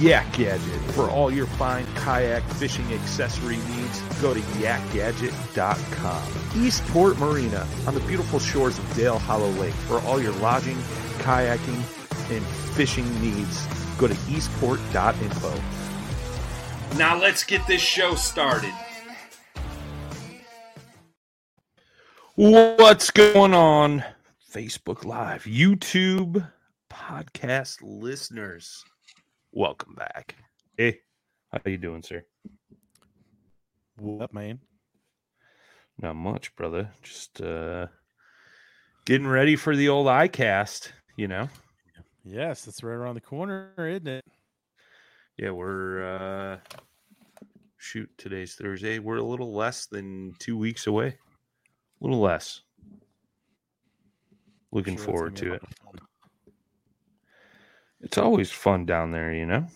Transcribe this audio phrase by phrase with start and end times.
[0.00, 0.80] Yak Gadget.
[0.92, 6.22] For all your fine kayak fishing accessory needs, go to yakgadget.com.
[6.64, 9.74] Eastport Marina on the beautiful shores of Dale Hollow Lake.
[9.74, 10.76] For all your lodging,
[11.18, 11.82] kayaking,
[12.30, 13.66] and fishing needs,
[13.98, 15.54] go to eastport.info.
[16.96, 18.72] Now let's get this show started.
[22.36, 24.04] What's going on?
[24.52, 26.48] Facebook Live, YouTube,
[26.88, 28.84] podcast listeners.
[29.56, 30.34] Welcome back.
[30.76, 30.98] Hey,
[31.52, 32.24] how you doing, sir?
[33.96, 34.58] What man?
[35.96, 36.90] Not much, brother.
[37.04, 37.86] Just uh
[39.04, 41.48] getting ready for the old ICAST, you know.
[42.24, 44.24] Yes, it's right around the corner, isn't it?
[45.38, 46.58] Yeah, we're uh
[47.78, 48.98] shoot, today's Thursday.
[48.98, 51.06] We're a little less than 2 weeks away.
[51.06, 51.14] A
[52.04, 52.60] little less.
[54.72, 55.62] Looking Sure, forward gonna to be a it.
[55.84, 55.94] fun.
[58.04, 59.66] It's always fun down there, you know.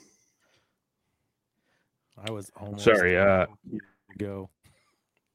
[2.27, 3.47] I was almost Sorry, uh,
[4.19, 4.51] go.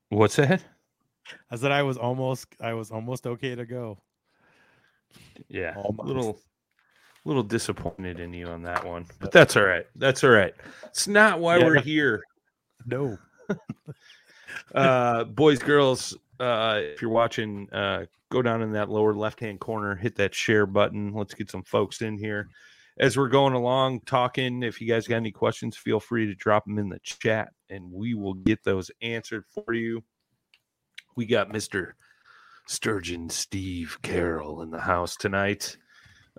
[0.09, 0.63] What's that?
[1.49, 3.97] I said I was almost I was almost okay to go.
[5.47, 6.07] Yeah, Almost.
[6.07, 6.39] little
[7.25, 9.87] little disappointed in you on that one, but that's all right.
[9.95, 10.53] That's all right.
[10.85, 11.65] It's not why Yeah.
[11.65, 12.21] we're here,
[12.85, 13.17] No.
[14.75, 16.15] uh, boys, girls.
[16.39, 20.35] Uh, if you're watching, uh, go down in that lower left hand corner, hit that
[20.35, 21.13] share button.
[21.13, 22.49] Let's get some folks in here
[22.99, 24.63] as we're going along talking.
[24.63, 27.91] If you guys got any questions, feel free to drop them in the chat, and
[27.91, 30.03] we will get those answered for you.
[31.15, 31.95] We got Mister
[32.67, 35.77] Sturgeon Steve Carroll in the house tonight.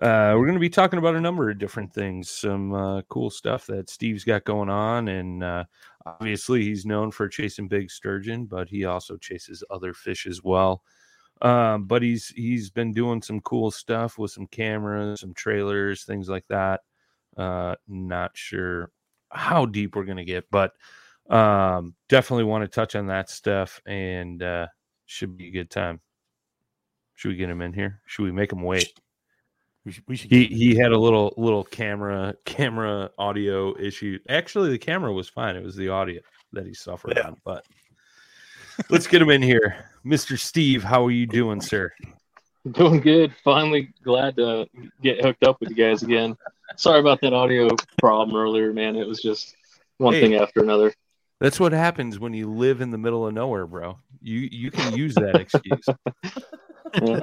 [0.01, 3.29] Uh, we're going to be talking about a number of different things, some uh, cool
[3.29, 5.63] stuff that Steve's got going on, and uh,
[6.05, 10.83] obviously he's known for chasing big sturgeon, but he also chases other fish as well.
[11.41, 16.29] Um, but he's he's been doing some cool stuff with some cameras, some trailers, things
[16.29, 16.81] like that.
[17.35, 18.89] Uh, not sure
[19.31, 20.71] how deep we're going to get, but
[21.29, 24.67] um, definitely want to touch on that stuff, and uh,
[25.05, 25.99] should be a good time.
[27.15, 28.01] Should we get him in here?
[28.05, 28.93] Should we make him wait?
[29.85, 34.19] We should, we should He he had a little little camera camera audio issue.
[34.29, 35.55] Actually, the camera was fine.
[35.55, 36.21] It was the audio
[36.53, 37.27] that he suffered Yeah.
[37.27, 37.35] on.
[37.43, 37.65] But
[38.89, 40.83] let's get him in here, Mister Steve.
[40.83, 41.91] How are you doing, sir?
[42.71, 43.33] Doing good.
[43.43, 44.67] Finally glad to
[45.01, 46.35] get hooked up with you guys again.
[46.77, 47.69] Sorry about that audio
[47.99, 48.95] problem earlier, man.
[48.95, 49.55] It was just
[49.97, 50.21] one Hey.
[50.21, 50.93] thing after another.
[51.39, 53.99] That's what happens when you live in the middle of nowhere, bro.
[54.21, 55.85] You you can use that excuse.
[57.01, 57.21] Yeah.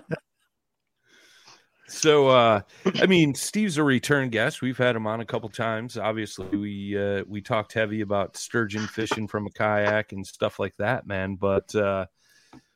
[1.92, 2.62] So uh
[2.96, 4.62] I mean Steve's a return guest.
[4.62, 5.98] We've had him on a couple times.
[5.98, 10.74] Obviously, we uh we talked heavy about sturgeon fishing from a kayak and stuff like
[10.78, 11.36] that, man.
[11.36, 12.06] But uh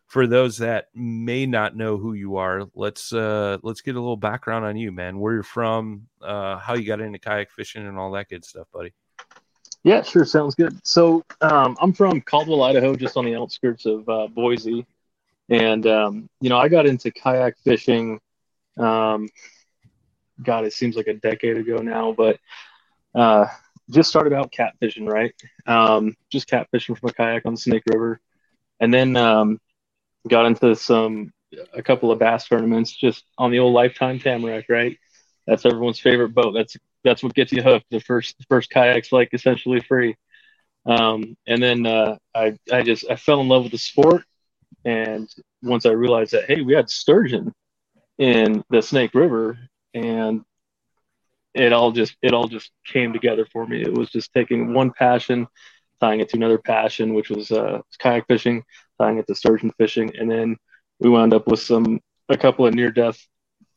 [0.07, 4.19] for those that may not know who you are, let's uh let's get a little
[4.19, 5.19] background on you, man.
[5.19, 8.69] Where you're from, uh how you got into kayak fishing and all that good stuff,
[8.73, 8.93] buddy.
[9.83, 10.25] Yeah, sure.
[10.25, 10.79] Sounds good.
[10.85, 14.85] So um, I'm from Caldwell, Idaho, just on the outskirts of uh, Boise.
[15.49, 18.21] And um, you know, I got into kayak fishing.
[18.79, 19.29] Um,
[20.43, 22.39] God, it seems like a decade ago now, but
[23.15, 23.47] uh,
[23.91, 25.35] just started out catfishing, right?
[25.67, 28.21] Um, just catfishing from a kayak on the Snake River,
[28.81, 29.59] and then um,
[30.29, 31.33] got into some
[31.73, 34.99] a couple of bass tournaments just on the old Lifetime Tamarack, right?
[35.47, 36.53] That's everyone's favorite boat.
[36.53, 37.87] That's that's what gets you hooked.
[37.91, 40.17] The first the first kayak's like essentially free.
[40.85, 44.25] Um, and then uh, I I just I fell in love with the sport,
[44.85, 45.29] and
[45.63, 47.53] once I realized that hey, we had sturgeon
[48.19, 49.59] in the Snake River,
[49.95, 50.45] and
[51.55, 53.83] it all just it all just came together for me.
[53.83, 55.47] It was just taking one passion,
[56.01, 58.65] tying it to another passion, which was uh, kayak fishing,
[59.01, 60.57] tying it to sturgeon fishing, and then
[61.01, 63.19] we wound up with some a couple of near death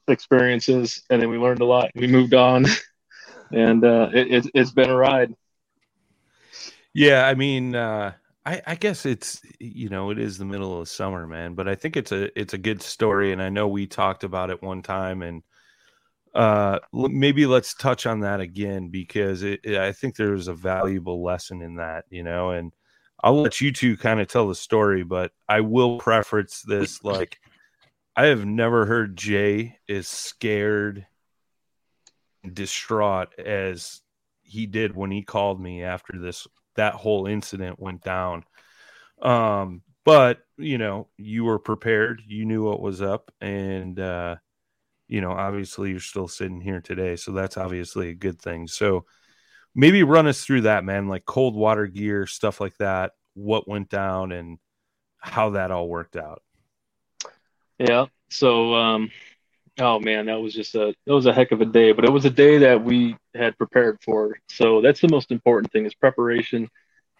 [0.08, 1.92] experiences, and then we learned a lot.
[1.96, 2.66] We moved on,
[3.52, 5.34] and uh, it, it, has been a ride.
[6.94, 8.14] Yeah, I mean, uh,
[8.46, 11.56] I, I guess it's you know it is the middle of summer, man.
[11.56, 14.50] But I think it's a it's a good story, and I know we talked about
[14.50, 15.44] it one time, and
[16.34, 21.24] uh, maybe let's touch on that again because it, it, I think there's a valuable
[21.24, 22.72] lesson in that, you know, and
[23.24, 27.40] I'll let you two kind of tell the story, but I will preference this like
[28.16, 31.06] I have never heard Jay is scared,
[32.52, 34.02] distraught as
[34.42, 36.48] he did when he called me after this
[36.80, 38.44] that whole incident went down.
[39.22, 44.38] Um, but you know, you were prepared, you knew what was up, and uh,
[45.08, 48.68] you know, obviously you're still sitting here today, so that's obviously a good thing.
[48.68, 49.06] So
[49.76, 53.90] maybe run us through that, man, like cold water gear, stuff like that, what went
[53.90, 54.58] down and
[55.18, 56.42] how that all worked out.
[57.78, 58.06] Yeah.
[58.30, 59.12] So, um,
[59.80, 62.12] oh man, that was just a that was a heck of a day, but it
[62.12, 64.38] was a day that we had prepared for.
[64.50, 66.70] So that's the most important thing is preparation.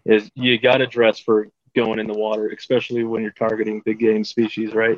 [0.06, 4.00] Is you got to dress for going in the water, especially when you're targeting big
[4.00, 4.98] game species, right?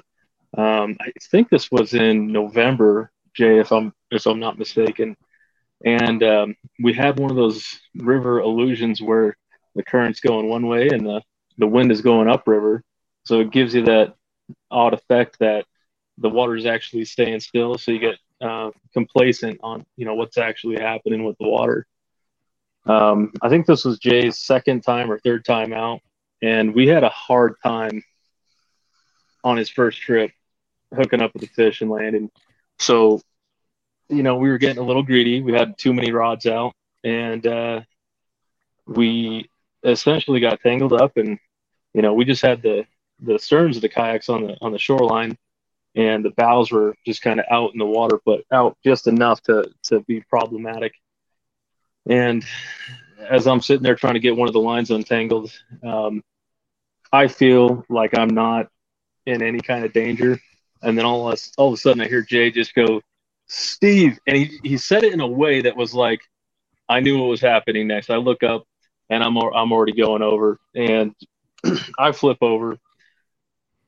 [0.57, 5.15] Um, I think this was in November, Jay, if I'm if I'm not mistaken.
[5.83, 9.35] And um, we had one of those river illusions where
[9.75, 11.21] the current's going one way and the,
[11.57, 12.83] the wind is going upriver.
[13.25, 14.15] So it gives you that
[14.69, 15.65] odd effect that
[16.21, 17.77] the water is actually staying still.
[17.77, 21.85] So you get uh, complacent on, you know, what's actually happening with the water.
[22.85, 26.01] Um, I think this was Jay's second time or third time out.
[26.41, 28.03] And we had a hard time
[29.43, 30.31] on his first trip
[30.95, 32.31] hooking up with the fish and landing.
[32.79, 33.21] So,
[34.09, 35.41] you know, we were getting a little greedy.
[35.41, 36.73] We had too many rods out
[37.03, 37.81] and uh,
[38.85, 39.49] we
[39.83, 41.39] essentially got tangled up and
[41.93, 42.85] you know we just had the
[43.21, 45.37] the sterns of the kayaks on the on the shoreline
[45.95, 49.41] and the bows were just kind of out in the water but out just enough
[49.41, 50.93] to to be problematic
[52.09, 52.45] and
[53.29, 55.51] as i'm sitting there trying to get one of the lines untangled
[55.83, 56.23] um,
[57.11, 58.67] i feel like i'm not
[59.25, 60.39] in any kind of danger
[60.81, 63.01] and then all of, all of a sudden i hear jay just go
[63.47, 66.21] steve and he, he said it in a way that was like
[66.87, 68.65] i knew what was happening next i look up
[69.11, 71.13] and I'm I'm already going over, and
[71.99, 72.77] I flip over.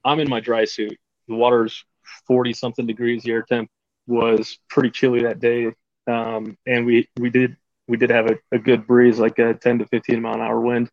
[0.06, 1.00] I'm in my dry suit.
[1.30, 1.86] The water's
[2.28, 3.24] 40 something degrees.
[3.24, 3.70] The air temp
[4.08, 5.72] was pretty chilly that day,
[6.08, 7.58] um, and we we did
[7.88, 10.60] we did have a, a, good breeze, like a 10 to 15 mile an hour
[10.60, 10.90] wind.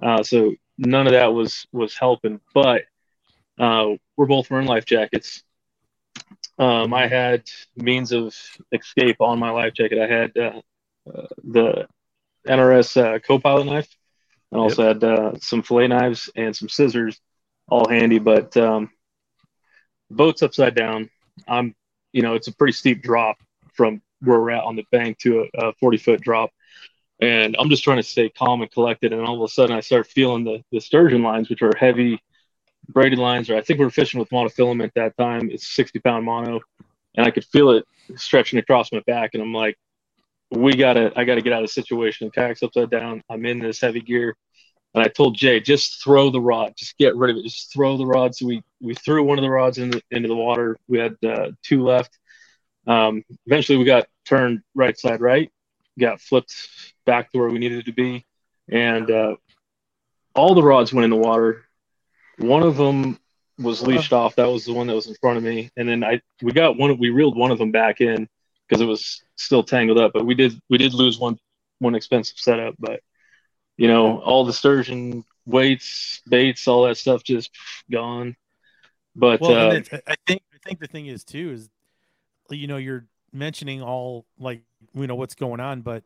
[0.00, 2.82] Uh, so none of that was was helping, but
[3.58, 5.42] uh, we're both wearing life jackets.
[6.58, 7.44] Um, I had
[7.76, 8.34] means of
[8.72, 9.98] escape on my life jacket.
[9.98, 10.60] I had uh,
[11.12, 11.88] uh the
[12.46, 13.88] NRS uh, co-pilot knife.
[14.52, 15.02] I also yep.
[15.02, 17.20] had uh, some fillet knives and some scissors,
[17.68, 18.18] all handy.
[18.18, 18.90] But um,
[20.10, 21.10] boat's upside down.
[21.48, 21.74] I'm,
[22.12, 23.36] you know, it's a pretty steep drop
[23.74, 26.50] from where we're at on the bank to a, a 40 foot drop,
[27.20, 29.12] and I'm just trying to stay calm and collected.
[29.12, 32.20] And all of a sudden, I start feeling the the sturgeon lines, which are heavy
[32.88, 33.50] braided lines.
[33.50, 35.50] Or I think we are fishing with monofilament that time.
[35.50, 36.60] It's 60 pound mono,
[37.16, 37.84] and I could feel it
[38.16, 39.30] stretching across my back.
[39.34, 39.76] And I'm like,
[40.50, 42.28] we gotta I gotta get out of the situation.
[42.28, 43.22] The kayak's upside down.
[43.28, 44.36] I'm in this heavy gear.
[44.94, 47.96] And I told Jay, just throw the rod, just get rid of it, just throw
[47.96, 48.34] the rod.
[48.34, 50.78] So we we threw one of the rods in the, into the water.
[50.88, 52.18] We had uh, two left.
[52.86, 55.50] Um, eventually, we got turned right side right,
[55.98, 58.24] got flipped back to where we needed to be,
[58.68, 59.36] and uh,
[60.34, 61.64] all the rods went in the water.
[62.38, 63.18] One of them
[63.58, 64.36] was leashed off.
[64.36, 66.76] That was the one that was in front of me, and then I we got
[66.76, 66.96] one.
[66.98, 68.28] We reeled one of them back in
[68.68, 70.12] because it was still tangled up.
[70.12, 71.38] But we did we did lose one
[71.78, 72.74] one expensive setup.
[72.78, 73.00] But
[73.76, 77.50] you know, all the sturgeon weights, baits, all that stuff just
[77.90, 78.36] gone.
[79.14, 81.70] But well, uh, I think I think the thing is too is
[82.50, 84.62] you know you're mentioning all like
[84.94, 86.04] you know what's going on, but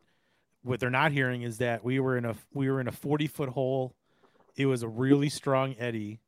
[0.63, 3.27] what they're not hearing is that we were in a we were in a 40
[3.27, 3.95] foot hole.
[4.55, 6.19] It was a really strong eddy.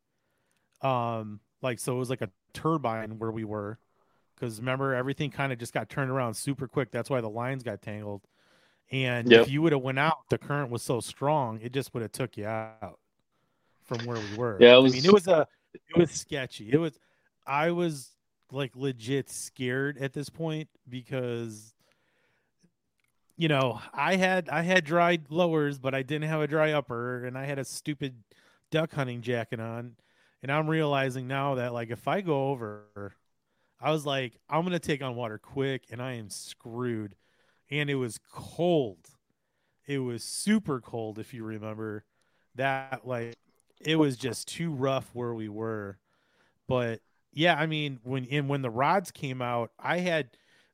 [0.82, 3.80] Um, like so it was like a turbine where we were,
[4.36, 6.92] because remember everything kind of just got turned around super quick.
[6.92, 8.22] That's why the lines got tangled.
[8.92, 9.42] And Yep.
[9.44, 12.12] if you would have went out, the current was so strong, it just would have
[12.12, 13.00] took you out
[13.86, 14.58] from where we were.
[14.62, 16.72] Yeah, it I mean, it was a, it was sketchy.
[16.72, 17.00] It was,
[17.46, 18.12] I was
[18.52, 21.74] like legit scared at this point because,
[23.38, 27.26] you know, I had I had dry lowers, but I didn't have a dry upper,
[27.26, 28.24] and I had a stupid
[28.72, 29.96] duck hunting jacket on,
[30.44, 33.16] and I'm realizing now that like if I go over,
[33.80, 37.16] I was like, I'm gonna take on water quick, and I am screwed.
[37.74, 39.00] And it was cold.
[39.88, 42.06] It was super cold, if you remember.
[42.56, 43.36] That like
[43.80, 45.98] it was just too rough where we were.
[46.68, 47.02] But
[47.32, 50.30] yeah, I mean, when and when the rods came out, I had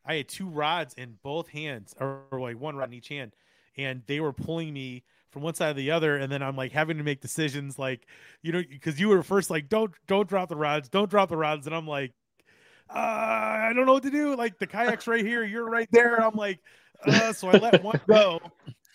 [0.05, 3.33] I had two rods in both hands, or, or like one rod in each hand,
[3.77, 6.71] and they were pulling me from one side to the other, and then I'm like
[6.73, 8.07] having to make decisions, like
[8.41, 11.37] you know, because you were first like, don't don't drop the rods, don't drop the
[11.37, 12.13] rods, and I'm like,
[12.89, 14.35] uh, I don't know what to do.
[14.35, 16.21] Like the kayak's right here, you're right there.
[16.21, 16.59] I'm like,
[17.03, 18.39] uh, so I let one go.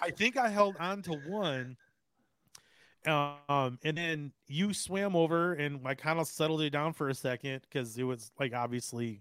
[0.00, 1.76] I think I held on to one.
[3.06, 7.14] Um, and then you swam over and I kind of settled it down for a
[7.14, 9.20] second because it was like obviously,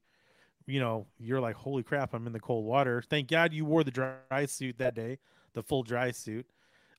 [0.67, 3.03] you know, you're like, holy crap, I'm in the cold water.
[3.09, 5.19] Thank God you wore the dry suit that day,
[5.53, 6.47] the full dry suit.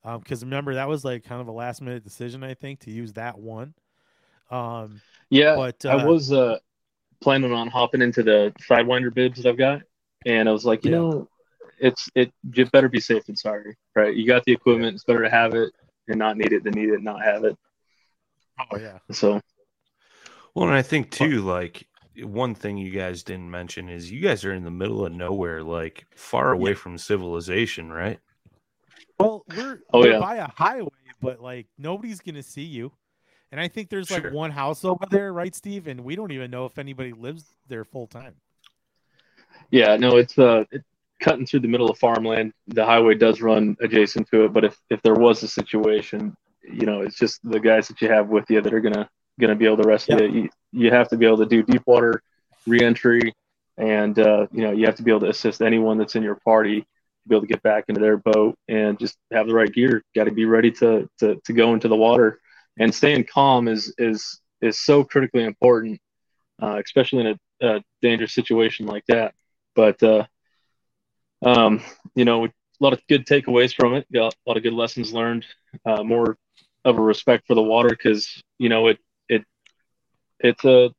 [0.03, 2.91] Um, because remember that was like kind of a last minute decision, I think, to
[2.91, 3.75] use that one.
[4.51, 6.57] Um, Yeah, but I uh, was uh,
[7.21, 9.83] planning on hopping into the sidewinder bibs that I've got,
[10.25, 10.97] and I was like, you Yeah.
[10.97, 11.29] know,
[11.79, 14.15] it's it you better be safe than sorry, right?
[14.15, 15.73] You got the equipment; it's better to have it
[16.07, 17.57] and not need it than need it and not have it.
[18.59, 19.41] oh yeah, So
[20.53, 21.87] Well, and I think too, like
[22.21, 25.63] one thing you guys didn't mention is you guys are in the middle of nowhere,
[25.63, 28.19] like far away from civilization, right?
[29.19, 30.19] Well, we're, Oh, we're yeah.
[30.19, 30.89] by a highway,
[31.21, 32.91] but like nobody's gonna see you.
[33.51, 34.31] And I think there's like Sure.
[34.31, 35.87] one house over there, right, Steve?
[35.87, 38.35] And we don't even know if anybody lives there full time.
[39.71, 40.83] yeah, no, it's uh, it,
[41.19, 42.53] cutting through the middle of farmland.
[42.67, 46.85] The highway does run adjacent to it, but if if there was a situation, you
[46.85, 49.65] know, it's just the guys that you have with you that are gonna gonna be
[49.65, 50.23] able to rescue Yeah.
[50.27, 50.41] you.
[50.43, 50.49] you.
[50.71, 52.21] You have to be able to do deep water
[52.67, 53.33] reentry,
[53.77, 56.35] and uh, you know, you have to be able to assist anyone that's in your
[56.43, 59.71] party to be able to get back into their boat and just have the right
[59.73, 60.03] gear.
[60.15, 62.39] Got to be ready to, to to go into the water,
[62.79, 65.99] and staying calm is is is so critically important,
[66.61, 67.27] uh, especially in
[67.61, 69.33] a, a dangerous situation like that.
[69.75, 70.25] But uh,
[71.45, 71.81] um,
[72.15, 72.49] you know, a
[72.81, 74.05] lot of good takeaways from it.
[74.11, 75.45] Got a lot of good lessons learned.
[75.85, 76.37] Uh, more
[76.83, 78.99] of a respect for the water because you know it
[79.29, 79.43] it
[80.39, 80.91] it's a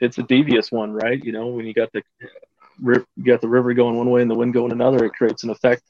[0.00, 1.22] it's a devious one, right?
[1.24, 2.02] You know, when you got the
[2.82, 5.50] you got the river going one way and the wind going another, it creates an
[5.50, 5.82] effect.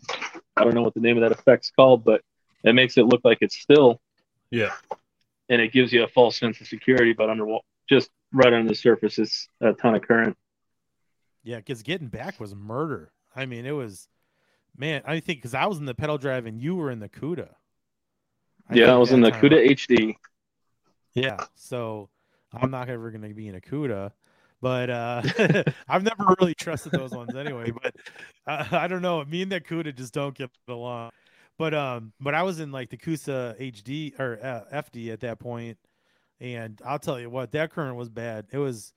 [0.57, 2.21] I don't know what the name of that effect's called, but
[2.63, 4.01] it makes it look like it's still,
[4.51, 4.73] Yeah.
[5.49, 7.13] and it gives you a false sense of security.
[7.13, 7.45] But under
[7.89, 10.37] just right under the surface, it's a ton of current.
[11.43, 13.11] Yeah, because getting back was murder.
[13.37, 14.09] I mean, it was,
[14.77, 15.03] man.
[15.05, 17.51] I think because I was in the pedal drive and you were in the Cuda.
[18.73, 20.17] yeah, I was in the CUDA HD.
[21.15, 22.09] Yeah, so
[22.53, 24.13] I'm not ever going to be in a CUDA,
[24.61, 25.23] but uh,
[25.89, 27.71] I've never really trusted those ones anyway.
[27.71, 27.95] But
[28.47, 29.25] uh, I don't know.
[29.25, 31.11] Me and that CUDA just don't get along.
[31.59, 35.39] But um, but I was in like the Coosa HD or uh, FD at that
[35.39, 35.79] point,
[36.41, 38.47] and I'll tell you what, that current was bad.
[38.53, 38.93] It was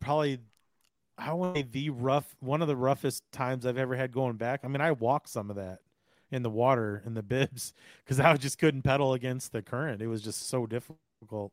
[0.00, 0.38] probably
[1.18, 4.60] I want the rough one of the roughest times I've ever had going back.
[4.64, 5.80] I mean, I walked some of that
[6.30, 7.72] in the water in the bibs
[8.04, 10.00] because I just couldn't pedal against the current.
[10.00, 11.52] It was just so difficult.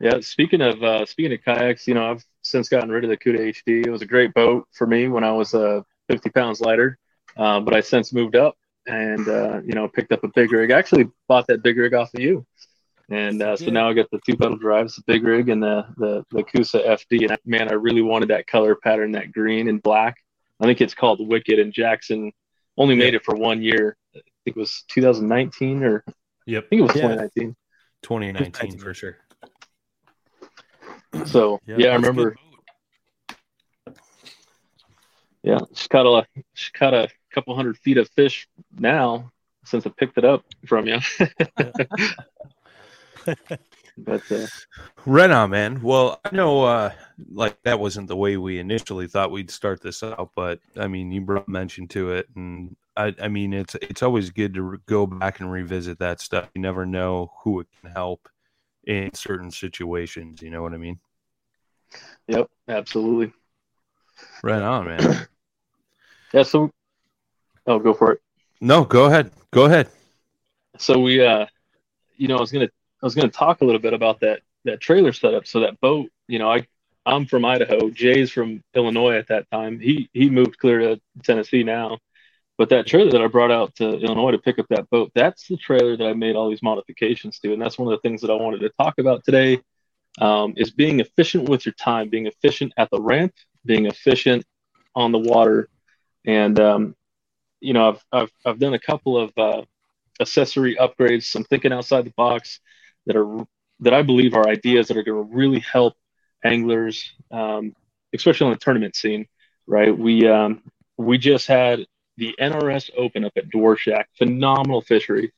[0.00, 3.16] Yeah, speaking of uh, speaking of kayaks, you know, I've since gotten rid of the
[3.16, 3.86] Cuda HD.
[3.86, 6.98] It was a great boat for me when I was uh, 50 pounds lighter,
[7.36, 10.70] uh, but I since moved up and uh, you know picked up a big rig.
[10.70, 12.44] I actually bought that big rig off of you.
[13.10, 15.86] And uh, so now I got the two pedal drives, the big rig, and the
[15.96, 17.28] the the Coosa FD.
[17.28, 20.16] And man, I really wanted that color pattern, that green and black.
[20.60, 22.32] I think it's called Wicked, and Jackson
[22.76, 23.96] only made it for one year.
[24.16, 26.04] I think it was 2019 or
[26.46, 26.64] Yep.
[26.64, 27.02] I think it was Yeah.
[27.02, 27.56] 2019.
[28.02, 29.16] 2019 for sure.
[31.26, 32.36] So yeah, I remember.
[35.42, 39.30] Yeah, she caught a she caught a couple hundred feet of fish now
[39.64, 40.98] since I picked it up from you.
[43.96, 44.46] but uh,
[45.06, 45.82] Right on, man.
[45.82, 46.92] Well, I know, uh,
[47.30, 51.12] like that wasn't the way we initially thought we'd start this out, but I mean,
[51.12, 54.78] you brought mention to it, and I, I mean, it's it's always good to re-
[54.86, 56.48] go back and revisit that stuff.
[56.54, 58.28] You never know who it can help
[58.86, 60.42] in certain situations.
[60.42, 60.98] You know what I mean?
[62.26, 63.32] yep, absolutely.
[64.42, 65.26] Right on, man.
[66.32, 66.68] Yeah, so
[67.68, 68.20] oh, go for it.
[68.60, 69.30] no, go ahead.
[69.52, 69.88] Go ahead.
[70.78, 71.46] So we, uh,
[72.16, 74.80] you know, I was gonna I was gonna talk a little bit about that that
[74.80, 75.46] trailer setup.
[75.46, 76.66] So that boat, you know, I
[77.06, 77.88] I'm from Idaho.
[77.90, 79.78] Jay's from Illinois at that time.
[79.78, 81.98] He he moved clear to Tennessee now.
[82.56, 85.48] But that trailer that I brought out to Illinois to pick up that boat, that's
[85.48, 88.20] the trailer that I made all these modifications to, and that's one of the things
[88.20, 89.60] that I wanted to talk about today.
[90.20, 93.32] Um, is being efficient with your time, being efficient at the ramp,
[93.64, 94.44] being efficient
[94.94, 95.68] on the water,
[96.24, 96.94] and um,
[97.60, 99.62] you know, I've I've I've done a couple of uh,
[100.20, 101.34] accessory upgrades.
[101.34, 102.60] I'm thinking outside the box
[103.06, 103.44] that are
[103.80, 105.94] that I believe are ideas that are going to really help
[106.44, 107.74] anglers, um,
[108.14, 109.26] especially on the tournament scene.
[109.66, 109.96] Right?
[109.96, 110.62] We um,
[110.98, 114.04] we just had the NRS Open up at Dworshak.
[114.18, 115.32] Phenomenal fishery,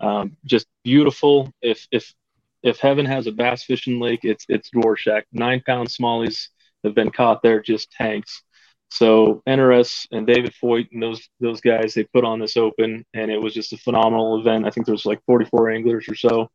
[0.00, 1.52] um, just beautiful.
[1.62, 2.12] If if
[2.62, 5.22] if heaven has a bass fishing lake, it's it's Dworshak.
[5.32, 6.48] Nine pound smallies
[6.84, 8.42] have been caught there, just tanks.
[8.90, 13.30] So NRS and David Foyt and those those guys they put on this open, and
[13.30, 14.66] it was just a phenomenal event.
[14.66, 16.50] I think there was like 44 anglers or so.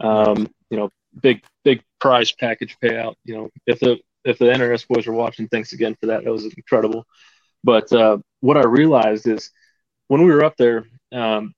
[0.00, 0.90] Um, you know,
[1.22, 3.14] big big prize package payout.
[3.24, 6.24] You know, if the if the NRS boys are watching, thanks again for that.
[6.24, 7.06] That was incredible.
[7.62, 9.50] But uh, what I realized is
[10.08, 11.54] when we were up there, um,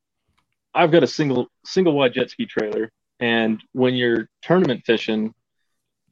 [0.74, 2.90] I've got a single single wide jet ski trailer,
[3.20, 5.34] and when you're tournament fishing,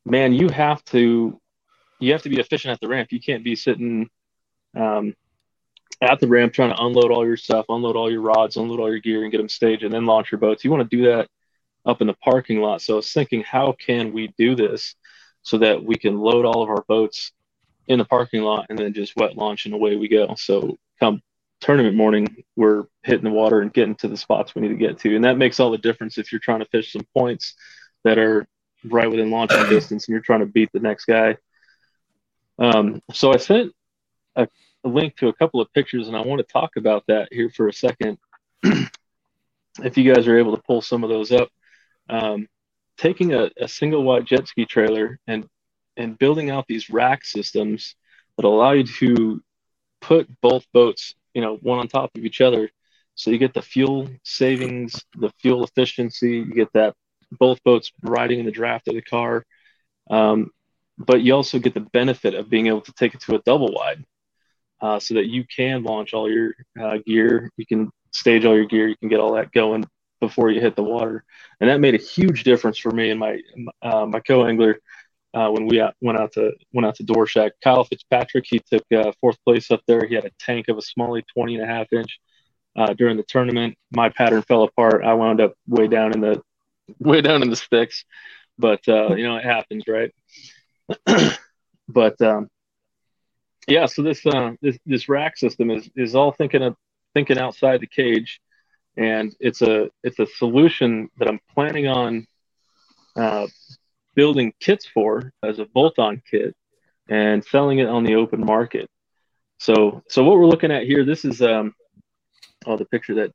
[0.05, 1.41] man, you have to
[1.99, 3.13] you have to be efficient at the ramp.
[3.13, 4.09] You can't be sitting
[4.77, 5.15] um,
[6.01, 8.91] at the ramp trying to unload all your stuff, unload all your rods, unload all
[8.91, 10.65] your gear, and get them staged, and then launch your boats.
[10.65, 11.29] You want to do that
[11.85, 12.83] up in the parking lot.
[12.83, 14.95] So I was thinking, how can we do this
[15.43, 17.33] so that we can load all of our boats
[17.89, 20.35] in the parking lot and then just wet launch and away we go.
[20.37, 21.23] So come
[21.61, 24.99] tournament morning, we're hitting the water and getting to the spots we need to get
[25.01, 27.55] to, and that makes all the difference if you're trying to fish some points
[28.05, 28.47] that are
[28.85, 31.37] right within launching distance and you're trying to beat the next guy.
[32.59, 33.73] Um, so I sent
[34.37, 34.49] a,
[34.85, 37.51] a link to a couple of pictures, and I want to talk about that here
[37.51, 38.19] for a second.
[38.63, 41.49] if you guys are able to pull some of those up,
[42.09, 42.49] um,
[42.97, 45.49] taking a, a single wide jet ski trailer and
[45.97, 47.95] and building out these rack systems
[48.37, 49.43] that allow you to
[50.01, 52.71] put both boats, you know, one on top of each other.
[53.15, 56.95] So you get the fuel savings, the fuel efficiency, you get that
[57.31, 59.45] both boats riding in the draft of the car.
[60.11, 60.51] Um,
[60.99, 63.73] but you also get the benefit of being able to take it to a double
[63.73, 64.05] wide
[64.81, 68.67] uh, so that you can launch all your uh, gear, you can stage all your
[68.67, 69.85] gear, you can get all that going
[70.21, 71.25] before you hit the water.
[71.61, 73.41] And that made a huge difference for me and my,
[73.83, 74.81] uh, my co-angler
[75.35, 77.53] uh, when we out, went out to went out to Dworshak.
[77.63, 80.07] Kyle Fitzpatrick, he took uh, fourth place up there.
[80.07, 82.19] He had a tank of a Smalley 20 and a half inch
[82.77, 83.77] uh, during the tournament.
[83.95, 85.05] My pattern fell apart.
[85.05, 86.43] I wound up way down in the
[86.99, 88.05] way down in the sticks,
[88.59, 90.13] but uh, you know it happens, right?
[91.89, 92.49] but um,
[93.69, 96.77] yeah, so this uh, this this rack system is is all thinking of
[97.15, 98.41] thinking outside the cage,
[98.97, 102.27] and it's a it's a solution that I'm planning on
[103.17, 103.47] uh,
[104.15, 106.55] building kits for as a bolt-on kit
[107.09, 108.89] and selling it on the open market.
[109.59, 111.75] So so what we're looking at here, this is um
[112.67, 113.33] oh the picture that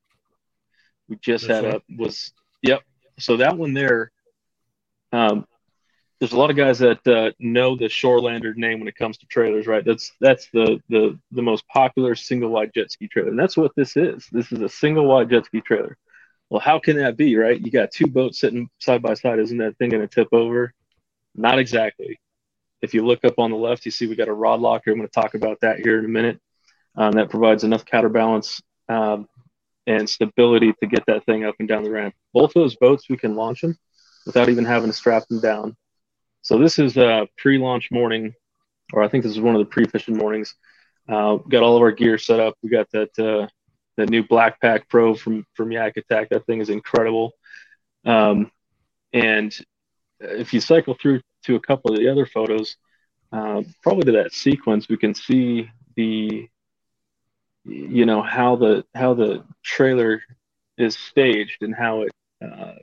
[1.08, 1.76] we just This had one?
[1.76, 2.82] up was yep.
[3.20, 4.12] So that one there,
[5.12, 5.46] um,
[6.20, 9.26] there's a lot of guys that uh, know the Shorelander name when it comes to
[9.28, 9.86] trailers, right?
[9.86, 13.72] That's that's the the the most popular single wide jet ski trailer, and that's what
[13.76, 14.28] this is.
[14.32, 15.98] This is a single wide jet ski trailer.
[16.50, 17.60] Well, how can that be, right?
[17.60, 19.40] You got two boats sitting side by side.
[19.40, 20.74] Isn't that thing going to tip over?
[21.34, 22.20] Not exactly.
[22.82, 24.92] If you look up on the left, you see we got a rod locker.
[24.92, 26.40] I'm going to talk about that here in a minute.
[26.96, 29.28] Um, that provides enough counterbalance um,
[29.88, 32.14] and stability to get that thing up and down the ramp.
[32.34, 33.78] Both of those boats, we can launch them
[34.26, 35.76] without even having to strap them down.
[36.42, 38.34] So this is a pre-launch morning,
[38.94, 40.56] or I think this is one of the pre-fishing mornings.
[41.10, 42.56] Uh, got all of our gear set up.
[42.62, 43.48] We got that uh,
[43.98, 46.30] that new BlackPak Pro from from Yak Attack.
[46.30, 47.34] That thing is incredible.
[48.06, 48.52] Um,
[49.14, 49.56] and
[50.20, 52.78] if you cycle through to a couple of the other photos,
[53.32, 56.48] uh, probably to that sequence, we can see the
[57.64, 60.22] you know how the how the trailer
[60.78, 62.12] is staged and how it
[62.44, 62.74] uh,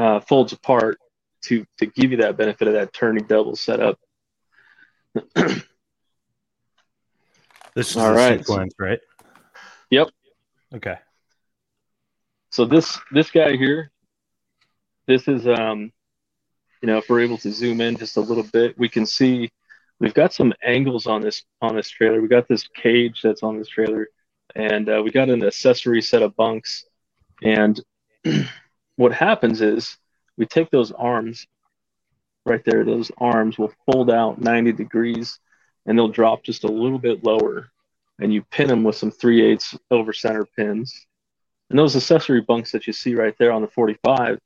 [0.00, 0.98] uh, folds apart
[1.42, 3.98] to to give you that benefit of that turning double setup.
[7.74, 8.38] This is All the right.
[8.38, 9.00] sequence, right?
[9.94, 10.08] Yep.
[10.74, 10.96] Okay.
[12.50, 13.92] So this this guy here,
[15.06, 15.92] this is um,
[16.82, 19.52] you know, if we're able to zoom in just a little bit, we can see
[20.00, 22.20] we've got some angles on this on this trailer.
[22.20, 24.08] We got this cage that's on this trailer,
[24.56, 26.86] and uh, we got an accessory set of bunks.
[27.44, 27.80] And
[28.96, 29.96] what happens is
[30.36, 31.46] we take those arms
[32.44, 35.38] right there; those arms will fold out 90 degrees,
[35.86, 37.70] and they'll drop just a little bit lower.
[38.20, 41.06] And you pin them with some 3 eighths over center pins.
[41.70, 44.38] And those accessory bunks that you see right there on the 45,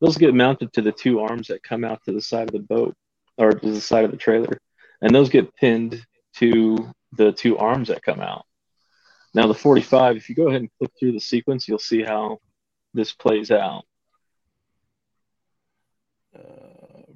[0.00, 2.58] those get mounted to the two arms that come out to the side of the
[2.58, 2.96] boat
[3.38, 4.58] or to the side of the trailer.
[5.00, 6.04] And those get pinned
[6.36, 8.44] to the two arms that come out.
[9.34, 12.38] Now, the 45, if you go ahead and click through the sequence, you'll see how
[12.92, 13.84] this plays out.
[16.36, 17.12] Uh,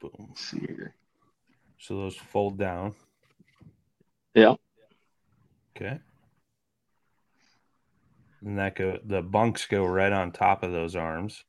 [0.00, 0.26] boom.
[0.28, 0.94] Let's see here.
[1.78, 2.94] So those fold down.
[4.34, 4.54] Yeah.
[5.80, 6.00] Okay.
[8.44, 11.44] And that go the bunks go right on top of those arms.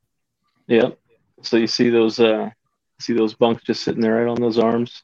[0.68, 1.00] Yep.
[1.42, 2.52] So you see those uh
[3.00, 5.04] see those bunks just sitting there right on those arms.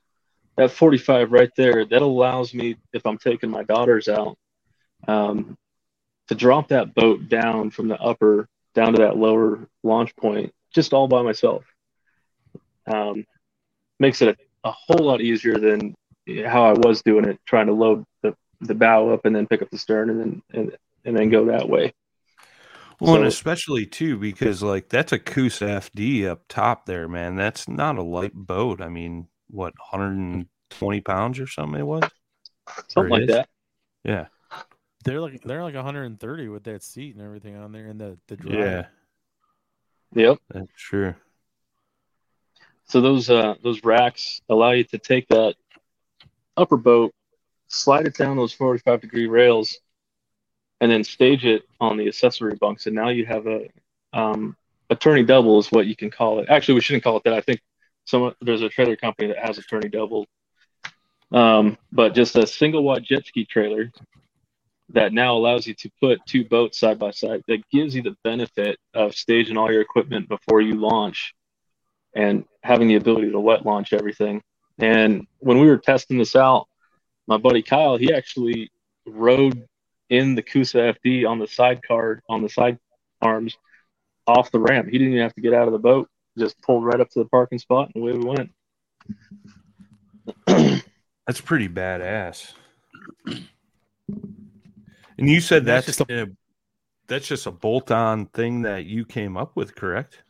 [0.58, 4.38] That 45 right there, that allows me if I'm taking my daughters out,
[5.06, 5.58] um,
[6.30, 10.94] to drop that boat down from the upper down to that lower launch point just
[10.94, 11.64] all by myself.
[12.86, 13.26] Um,
[14.00, 15.96] makes it a, a whole lot easier than
[16.46, 19.62] how I was doing it, trying to load the, the bow up and then pick
[19.62, 21.94] up the stern and then and, and then go that way.
[23.00, 27.36] Well, and especially too because like that's a Coosa FD up top there, man.
[27.36, 28.82] That's not a light boat.
[28.82, 32.04] I mean, what 120 pounds or something it was?
[32.88, 33.36] Something Or like it is?
[33.36, 33.50] that.
[34.04, 34.26] Yeah,
[35.04, 38.38] They're like they're like 130 with that seat and everything on there and the the
[38.38, 38.56] drive.
[38.56, 38.86] yeah,
[40.14, 40.38] Yep.
[40.54, 41.16] that's true.
[42.88, 45.56] So those uh, those racks allow you to take that
[46.56, 47.14] upper boat,
[47.68, 49.80] slide it down those 45 degree rails,
[50.82, 52.86] and then stage it on the accessory bunks.
[52.86, 53.68] And now you have a
[54.14, 54.56] um,
[54.90, 56.50] a turning double is what you can call it.
[56.50, 57.34] Actually, we shouldn't call it that.
[57.34, 57.62] I think
[58.06, 60.26] some there's a trailer company that has attorney double,
[61.32, 63.92] um, but just a single wide jet ski trailer
[64.90, 67.42] that now allows you to put two boats side by side.
[67.48, 71.34] That gives you the benefit of staging all your equipment before you launch
[72.14, 74.42] and having the ability to wet launch everything.
[74.78, 76.68] And when we were testing this out,
[77.28, 78.72] my buddy Kyle, he actually
[79.06, 79.68] rode
[80.10, 82.80] in the Coosa FD on the sidecar on the side
[83.22, 83.58] arms
[84.28, 84.88] off the ramp.
[84.88, 87.20] He didn't even have to get out of the boat; just pulled right up to
[87.20, 88.52] the parking spot, and away we went.
[91.28, 92.54] That's pretty badass.
[95.18, 96.32] And you said That's that's just a,
[97.08, 100.24] that's just a bolt-on thing that you came up with, correct?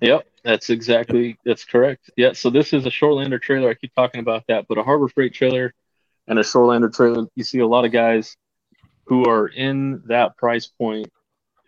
[0.00, 2.10] Yep, that's exactly that's correct.
[2.16, 3.70] Yeah, so this is a Shorelander trailer.
[3.70, 5.74] I keep talking about that, but a Harbor Freight trailer
[6.26, 7.26] and a Shorelander trailer.
[7.34, 8.36] You see a lot of guys
[9.06, 11.10] who are in that price point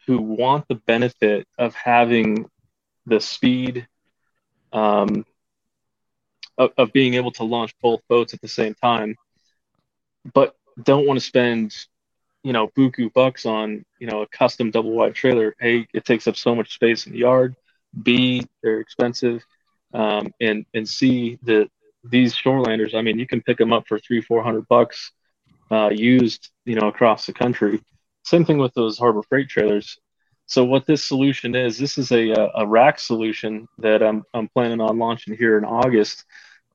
[0.06, 2.46] who want the benefit of having
[3.06, 3.86] the speed
[4.72, 5.24] um,
[6.58, 9.16] of, of being able to launch both boats at the same time,
[10.32, 11.74] but don't want to spend
[12.42, 15.54] you know buku bucks on you know a custom double wide trailer.
[15.62, 17.56] A, it takes up so much space in the yard.
[18.02, 19.44] B, they're expensive,
[19.92, 21.68] um, and and C, the
[22.10, 22.94] these shorelanders.
[22.94, 25.12] I mean, you can pick them up for three, four hundred bucks,
[25.70, 27.80] uh, used, you know, across the country.
[28.24, 29.98] Same thing with those Harbor Freight trailers.
[30.46, 34.80] So what this solution is, this is a a rack solution that I'm I'm planning
[34.80, 36.24] on launching here in August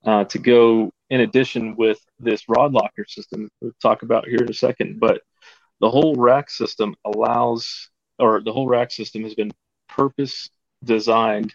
[0.05, 3.49] uh, to go in addition with this rod locker system.
[3.61, 5.21] We'll talk about here in a second, but
[5.79, 7.89] the whole rack system allows,
[8.19, 9.51] or the whole rack system has been
[9.87, 10.49] purpose
[10.83, 11.53] designed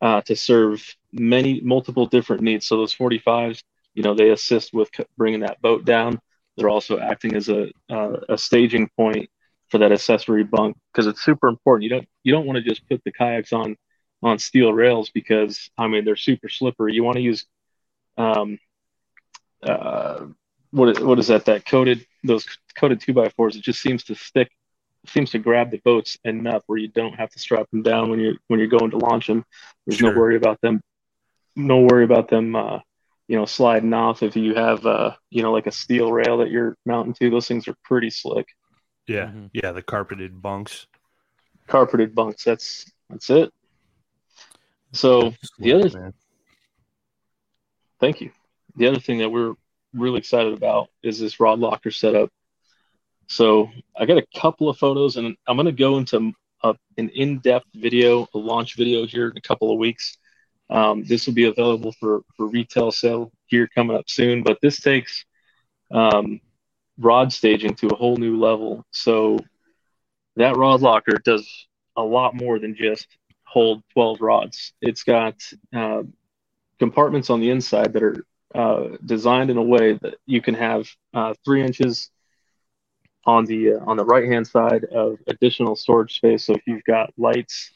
[0.00, 2.66] uh, to serve many multiple different needs.
[2.66, 3.62] So those 45s,
[3.94, 6.20] you know, they assist with bringing that boat down.
[6.56, 9.28] They're also acting as a uh, a staging point
[9.68, 11.84] for that accessory bunk because it's super important.
[11.84, 13.76] You don't you don't want to just put the kayaks on
[14.22, 16.94] on steel rails because I mean they're super slippery.
[16.94, 17.44] You want to use
[18.16, 18.58] um
[19.62, 20.26] uh
[20.70, 23.56] what is, what is that that coated those coated two by fours.
[23.56, 24.50] It just seems to stick
[25.06, 28.20] seems to grab the boats enough where you don't have to strap them down when
[28.20, 29.44] you're when you're going to launch them.
[29.86, 30.80] There's no worry about them,
[31.56, 32.80] no worry about them, uh,
[33.26, 34.22] you know, sliding off.
[34.22, 37.48] If you have, uh, you know, like a steel rail that you're mounting to, those
[37.48, 38.46] things are pretty slick.
[39.08, 39.50] Yeah, Mhm.
[39.52, 40.86] yeah, the carpeted bunks.
[41.66, 42.44] carpeted bunks.
[42.44, 43.52] That's that's it.
[44.92, 46.14] So the other man.
[47.98, 48.30] Thank you.
[48.76, 49.54] The other thing that we're
[49.94, 52.30] really excited about is this rod locker setup.
[53.26, 57.08] So I got a couple of photos, and I'm going to go into a, an
[57.08, 60.18] in-depth video, a launch video here in a couple of weeks.
[60.68, 64.42] Um, this will be available for for retail sale here coming up soon.
[64.42, 65.24] But this takes
[65.90, 66.40] um,
[66.98, 68.84] rod staging to a whole new level.
[68.90, 69.38] So
[70.36, 71.48] that rod locker does
[71.96, 73.06] a lot more than just
[73.44, 74.72] hold 12 rods.
[74.80, 75.34] It's got
[75.74, 76.02] uh,
[76.78, 80.88] compartments on the inside that are uh, designed in a way that you can have
[81.14, 82.10] uh, three inches
[83.24, 86.44] on the uh, on the right hand side of additional storage space.
[86.44, 87.72] So if you've got lights,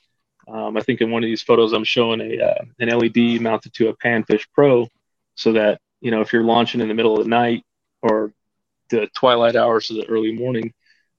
[0.51, 3.73] um, I think in one of these photos I'm showing a uh, an LED mounted
[3.75, 4.89] to a Panfish Pro,
[5.35, 7.65] so that you know if you're launching in the middle of the night
[8.03, 8.33] or
[8.91, 10.73] the twilight hours or the early morning,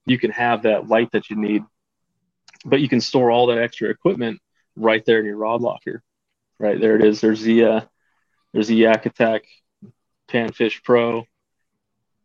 [0.06, 1.64] you can have that light that you need.
[2.66, 4.40] But you can store all that extra equipment
[4.76, 6.04] right there in your rod locker.
[6.60, 7.22] Right there it is.
[7.22, 7.82] There's the uh,
[8.54, 9.44] there's the Yak Attack
[10.30, 11.26] Panfish Pro,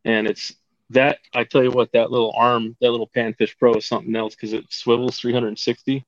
[0.05, 0.55] and it's
[0.91, 4.35] that I tell you what, that little arm, that little Panfish Pro is something else
[4.35, 6.05] because it swivels 360.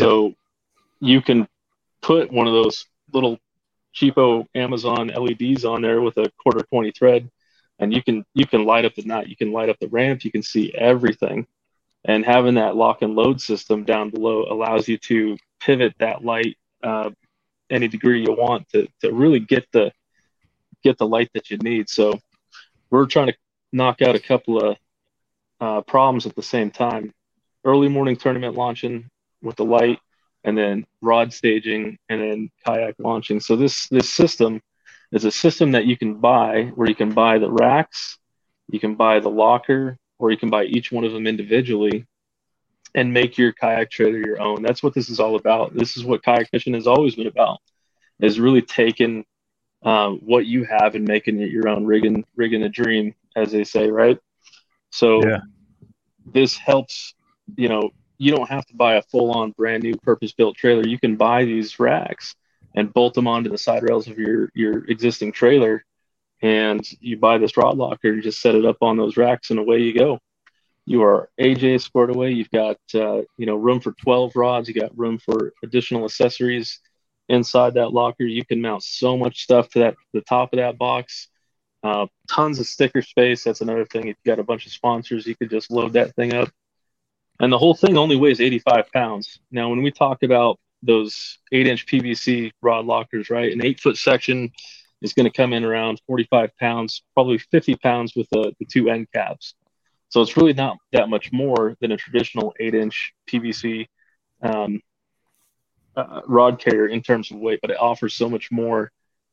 [0.00, 0.34] So
[1.00, 1.48] you can
[2.02, 3.38] put one of those little
[3.94, 7.30] cheapo Amazon LEDs on there with a quarter 20 thread,
[7.78, 10.24] and you can you can light up the knot, you can light up the ramp,
[10.24, 11.46] you can see everything.
[12.04, 16.58] And having that lock and load system down below allows you to pivot that light
[16.82, 17.10] uh,
[17.70, 19.92] any degree you want to to really get the
[20.82, 21.88] get the light that you need.
[21.88, 22.20] So
[22.90, 23.36] we're trying to
[23.72, 24.76] knock out a couple of
[25.60, 27.12] uh, problems at the same time.
[27.64, 29.10] Early morning tournament launching
[29.44, 30.00] with the light,
[30.44, 33.40] and then rod staging, and then kayak launching.
[33.40, 34.60] So this this system
[35.12, 38.18] is a system that you can buy, where you can buy the racks,
[38.68, 42.06] you can buy the locker, or you can buy each one of them individually,
[42.94, 44.62] and make your kayak trailer your own.
[44.62, 45.74] That's what this is all about.
[45.74, 47.58] This is what kayak fishing has always been about,
[48.20, 49.24] is really taking
[49.84, 53.64] um, what you have and making it your own, rigging rigging a dream, as they
[53.64, 54.18] say, right?
[54.90, 55.40] So Yeah.
[56.32, 57.14] this helps.
[57.56, 60.86] You know, you don't have to buy a full-on brand new purpose-built trailer.
[60.86, 62.34] You can buy these racks
[62.74, 65.84] and bolt them onto the side rails of your your existing trailer,
[66.42, 69.58] and you buy this rod locker and just set it up on those racks, and
[69.58, 70.18] away you go.
[70.86, 72.32] You are AJ squared away.
[72.32, 74.68] You've got uh, you know room for 12 rods.
[74.68, 76.80] You got room for additional accessories
[77.28, 78.24] inside that locker.
[78.24, 81.28] You can mount so much stuff to that the top of that box.
[81.82, 83.44] Uh, tons of sticker space.
[83.44, 84.08] That's another thing.
[84.08, 86.50] If you got a bunch of sponsors, you could just load that thing up.
[87.40, 89.38] And the whole thing only weighs 85 pounds.
[89.50, 93.96] Now, when we talk about those eight inch PVC rod lockers, right, an eight foot
[93.96, 94.52] section
[95.02, 98.88] is going to come in around 45 pounds, probably 50 pounds with the, the two
[98.88, 99.54] end caps.
[100.08, 103.86] So it's really not that much more than a traditional eight inch PVC
[104.42, 104.80] um,
[105.96, 108.92] uh, rod carrier in terms of weight, but it offers so much more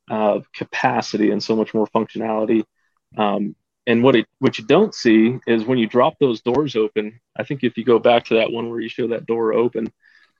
[0.09, 2.63] uh, capacity and so much more functionality.
[3.15, 3.55] Um,
[3.87, 7.19] and what it what you don't see is when you drop those doors open.
[7.35, 9.91] I think if you go back to that one where you show that door open,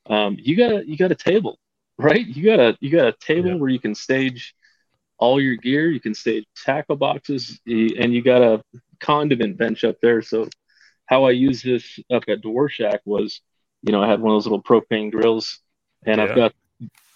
[0.05, 1.59] um, you got a you got a table,
[1.97, 2.25] right?
[2.25, 3.55] You got a you got a table Yeah.
[3.55, 4.55] where you can stage
[5.17, 5.89] all your gear.
[5.89, 8.63] You can stage tackle boxes, and you got a
[8.99, 10.21] condiment bench up there.
[10.21, 10.47] So
[11.05, 13.41] how I use this up at Dworshak was,
[13.81, 15.59] you know, I had one of those little propane grills,
[16.05, 16.25] and Yeah.
[16.25, 16.53] I've got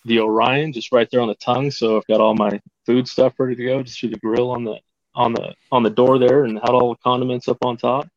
[0.05, 1.71] the Orion just right there on the tongue.
[1.71, 4.63] So I've got all my food stuff ready to go just through the grill on
[4.63, 4.79] the
[5.15, 8.07] on the on the door there, and had all the condiments up on top.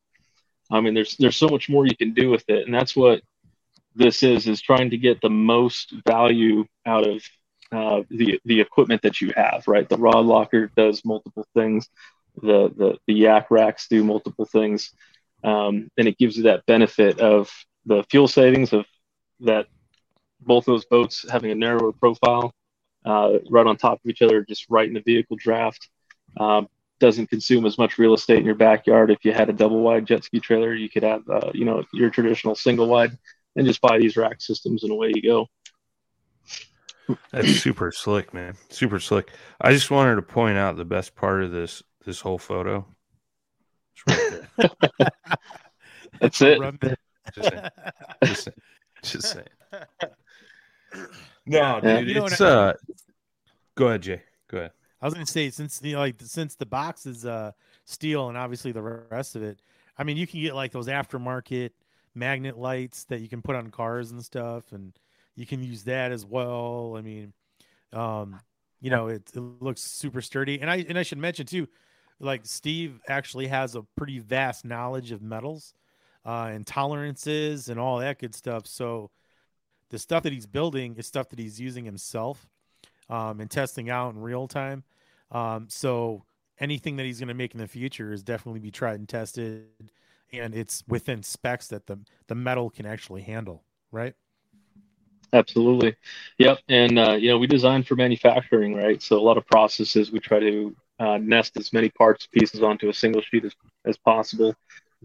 [0.71, 3.23] I mean, there's there's so much more you can do with it, and that's what
[3.95, 7.23] this is is trying to get the most value out of
[7.73, 9.65] uh, the the equipment that you have.
[9.67, 11.89] Right, the rod locker does multiple things.
[12.43, 14.93] The the the yak racks do multiple things,
[15.45, 17.51] um, and it gives you that benefit of
[17.87, 18.87] the fuel savings of
[19.41, 19.67] that
[20.41, 22.53] both those boats having a narrower profile,
[23.05, 25.89] uh, right on top of each other, just right in the vehicle draft.
[26.37, 26.69] Um,
[27.01, 29.11] doesn't consume as much real estate in your backyard.
[29.11, 31.85] If you had a double wide jet ski trailer, you could have, uh, you know,
[31.93, 33.17] your traditional single wide
[33.57, 35.47] and just buy these rack systems and away you go.
[37.33, 38.55] That's super slick, man.
[38.69, 39.31] Super slick.
[39.61, 42.87] I just wanted to point out the best part of this this whole photo.
[43.97, 45.09] It's right there.
[46.21, 46.59] That's it.
[47.35, 47.71] Just saying.
[48.25, 48.57] Just saying.
[49.03, 49.47] Just saying.
[51.51, 52.75] No, dude, You it's uh.
[53.75, 54.23] Go ahead, Jay.
[54.51, 54.73] Go ahead.
[55.01, 57.53] I was gonna say since the like since the box is uh
[57.85, 59.61] steel and obviously the rest of it,
[59.97, 61.71] I mean you can get like those aftermarket
[62.15, 64.93] magnet lights that you can put on cars and stuff, and
[65.37, 66.97] you can use that as well.
[66.99, 67.33] I mean,
[67.93, 68.41] um,
[68.81, 71.69] you know it, it looks super sturdy, and I and I should mention too,
[72.21, 75.75] like Steve actually has a pretty vast knowledge of metals.
[76.27, 78.67] uh, and tolerances and all that good stuff.
[78.67, 79.11] So
[79.91, 82.49] the stuff that he's building is stuff that he's using himself
[83.09, 84.85] um, and testing out in real time.
[85.31, 86.25] Um, so
[86.59, 89.66] anything that he's going to make in the future is definitely be tried and tested,
[90.33, 93.62] and it's within specs that the the metal can actually handle.
[93.90, 94.14] Right.
[95.33, 95.94] Absolutely.
[96.38, 96.59] Yep.
[96.68, 99.03] And, uh, you know, we design for manufacturing, right?
[99.03, 102.88] So a lot of processes, we try to uh, nest as many parts pieces onto
[102.88, 103.53] a single sheet as,
[103.85, 104.55] as possible,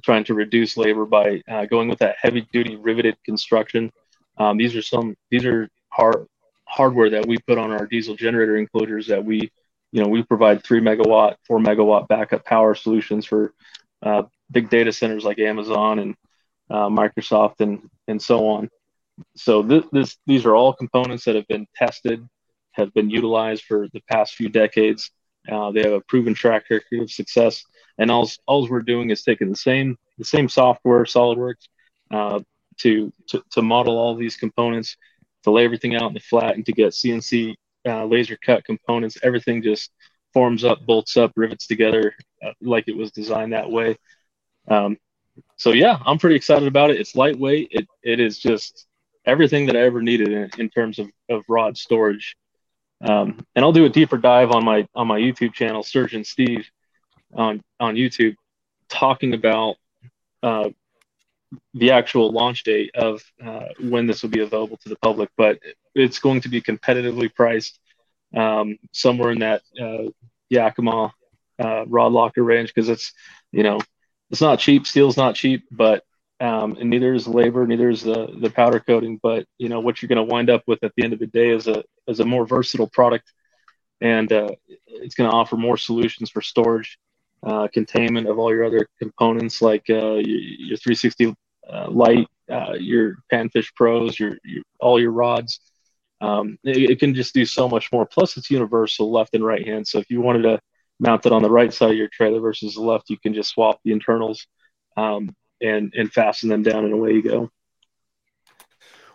[0.02, 3.92] trying to reduce labor by uh, going with that heavy duty riveted construction.
[4.38, 6.26] Um, these are some, these are hard
[6.74, 9.52] hardware that we put on our diesel generator enclosures that we,
[9.92, 13.54] you know, we provide three megawatt, four megawatt backup power solutions for
[14.02, 16.16] uh, big data centers like Amazon and
[16.70, 18.70] uh, Microsoft and, and so on
[19.36, 22.28] so this, these are all components that have been tested,
[22.72, 25.12] have been utilized for the past few decades.
[25.50, 27.64] Uh, they have a proven track record of success,
[27.98, 31.68] and all all we're doing is taking the same the same software, SolidWorks,
[32.12, 32.40] uh,
[32.80, 34.96] to, to to model all these components,
[35.44, 37.56] to lay everything out in the flat, and to get CNC
[37.88, 39.18] uh, laser cut components.
[39.24, 39.92] Everything just
[40.34, 43.98] forms up, bolts up, rivets together uh, like it was designed that way.
[44.68, 44.98] Um,
[45.58, 47.00] so yeah, I'm pretty excited about it.
[47.00, 47.70] It's lightweight.
[47.72, 48.88] It it is just
[49.26, 52.36] everything that I ever needed in, in terms of, of rod storage.
[53.02, 56.70] Um, and I'll do a deeper dive on my on my YouTube channel, Sturgeon Steve,
[57.34, 58.36] on on YouTube,
[58.90, 59.76] talking about
[60.42, 60.70] uh,
[61.74, 65.30] the actual launch date of uh, when this will be available to the public.
[65.38, 65.60] But
[65.96, 67.80] it's going to be competitively priced,
[68.36, 70.10] um, somewhere in that uh,
[70.50, 71.14] Yakima
[71.60, 73.14] uh, rod locker range, because it's
[73.52, 73.80] you know
[74.32, 74.88] it's not cheap.
[74.88, 76.04] Steel's not cheap, but
[76.40, 79.20] um, and neither is labor, neither is the the powder coating.
[79.22, 81.28] But you know what you're going to wind up with at the end of the
[81.28, 83.32] day is a is a more versatile product,
[84.02, 84.50] and uh,
[84.88, 86.98] it's going to offer more solutions for storage,
[87.46, 91.36] uh, containment of all your other components like uh, your, your 360
[91.70, 95.60] uh, light, uh, your Panfish Pros, your, your all your rods.
[96.22, 98.06] Um, it, it, can just do so much more.
[98.06, 99.86] Plus, it's universal left and right hand.
[99.86, 100.60] So if you wanted to
[101.00, 103.50] mount it on the right side of your trailer versus the left, you can just
[103.50, 104.48] swap the internals.
[104.96, 107.50] Um, and and fasten them down and away you go.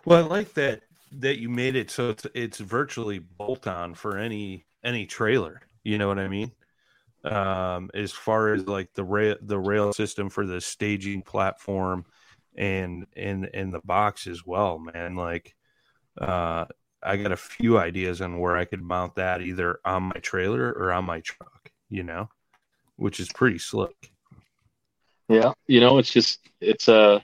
[0.03, 4.17] Well, I like that that you made it so it's it's virtually bolt on for
[4.17, 5.61] any any trailer.
[5.83, 6.51] You know what I mean?
[7.23, 12.05] Um, as far as like the rail the rail system for the staging platform
[12.55, 15.15] and and and the box as well, man.
[15.15, 15.55] Like
[16.19, 16.65] uh
[17.01, 20.69] I got a few ideas on where I could mount that either on my trailer
[20.69, 22.29] or on my truck, you know,
[22.97, 24.11] which is pretty slick.
[25.29, 26.95] Yeah, you know, it's just it's a.
[26.95, 27.19] Uh,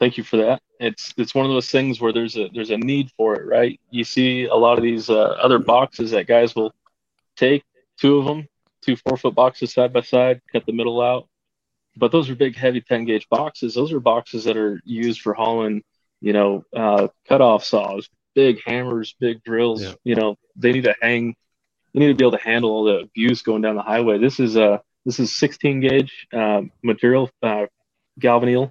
[0.00, 0.60] thank you for that.
[0.80, 3.80] It's it's one of those things where there's a there's a need for it, right?
[3.90, 6.74] You see a lot of these uh, other boxes that guys will
[7.36, 7.62] take
[7.98, 8.48] two of them,
[8.82, 11.28] two four foot boxes side by side, cut the middle out.
[11.96, 13.74] But those are big, heavy 10 gauge boxes.
[13.74, 15.82] Those are boxes that are used for hauling,
[16.20, 19.82] you know, uh, cutoff saws, big hammers, big drills.
[19.82, 19.94] Yeah.
[20.04, 21.34] You know, they need to hang.
[21.92, 24.18] They need to be able to handle all the abuse going down the highway.
[24.18, 27.66] This is a this is 16 gauge uh, material, uh,
[28.20, 28.70] galvanneal,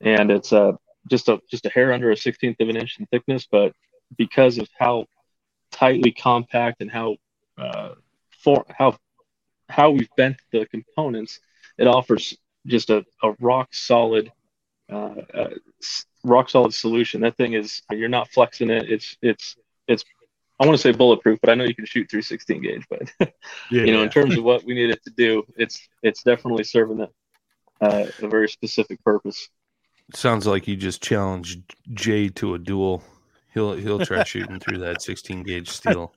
[0.00, 0.72] and it's uh,
[1.10, 3.46] just a just a hair under a 16th of an inch in thickness.
[3.50, 3.72] But
[4.16, 5.06] because of how
[5.70, 7.16] tightly compact and how
[7.58, 7.94] uh,
[8.42, 8.96] for how
[9.68, 11.40] how we've bent the components,
[11.76, 14.32] it offers just a, a rock solid
[14.90, 15.50] uh, uh,
[16.24, 17.20] rock solid solution.
[17.20, 18.90] That thing is you're not flexing it.
[18.90, 20.04] It's it's it's
[20.60, 22.84] I want to say bulletproof, but I know you can shoot through 16 gauge.
[22.90, 23.30] But yeah,
[23.70, 24.04] you know, yeah.
[24.04, 27.08] in terms of what we need it to do, it's it's definitely serving a,
[27.84, 29.48] uh, a very specific purpose.
[30.14, 33.04] Sounds like you just challenged Jay to a duel.
[33.54, 36.12] He'll he'll try shooting through that 16 gauge steel.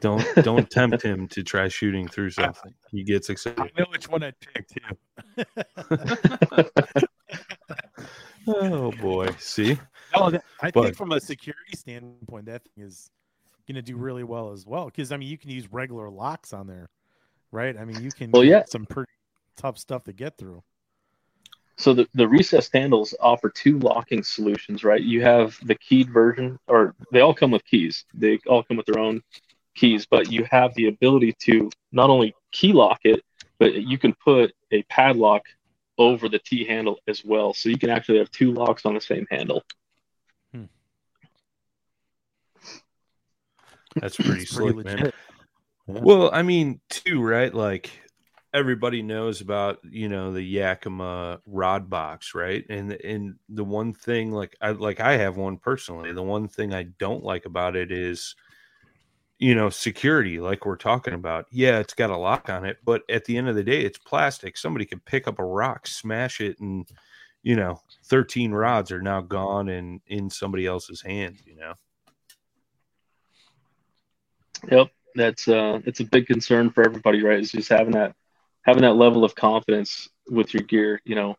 [0.00, 2.74] Don't don't tempt him to try shooting through something.
[2.90, 3.60] He gets excited.
[3.60, 5.44] I know which one I picked too.
[8.48, 9.78] oh boy, see.
[10.14, 13.10] Oh, I but, think from a security standpoint, that thing is
[13.66, 14.86] going to do really well as well.
[14.86, 16.88] Because I mean, you can use regular locks on there,
[17.52, 17.76] right?
[17.76, 18.64] I mean, you can well, yeah.
[18.66, 19.12] some pretty
[19.56, 20.62] tough stuff to get through.
[21.76, 25.00] So the, the recessed handles offer two locking solutions, right?
[25.00, 28.04] You have the keyed version, or they all come with keys.
[28.12, 29.22] They all come with their own
[29.74, 33.22] keys, but you have the ability to not only key lock it,
[33.58, 35.42] but you can put a padlock
[35.98, 37.52] over the T handle as well.
[37.54, 39.62] So you can actually have two locks on the same handle.
[40.52, 40.64] Hmm.
[43.96, 44.98] That's pretty slick, man.
[44.98, 45.10] Yeah.
[45.86, 47.52] Well, I mean, too, right?
[47.52, 47.90] Like
[48.54, 52.64] everybody knows about you know the Yakima rod box, right?
[52.68, 56.12] And and the one thing, like I like I have one personally.
[56.12, 58.34] The one thing I don't like about it is,
[59.38, 60.40] you know, security.
[60.40, 61.46] Like we're talking about.
[61.50, 63.98] Yeah, it's got a lock on it, but at the end of the day, it's
[63.98, 64.56] plastic.
[64.56, 66.88] Somebody could pick up a rock, smash it, and
[67.42, 71.74] you know, 13 rods are now gone and in somebody else's hands, you know.
[74.70, 77.38] Yep, that's uh, it's a big concern for everybody, right?
[77.38, 78.14] Is just having that
[78.62, 81.00] having that level of confidence with your gear.
[81.04, 81.36] You know,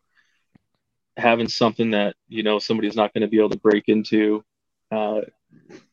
[1.18, 4.44] having something that you know somebody's not going to be able to break into.
[4.90, 5.22] Uh,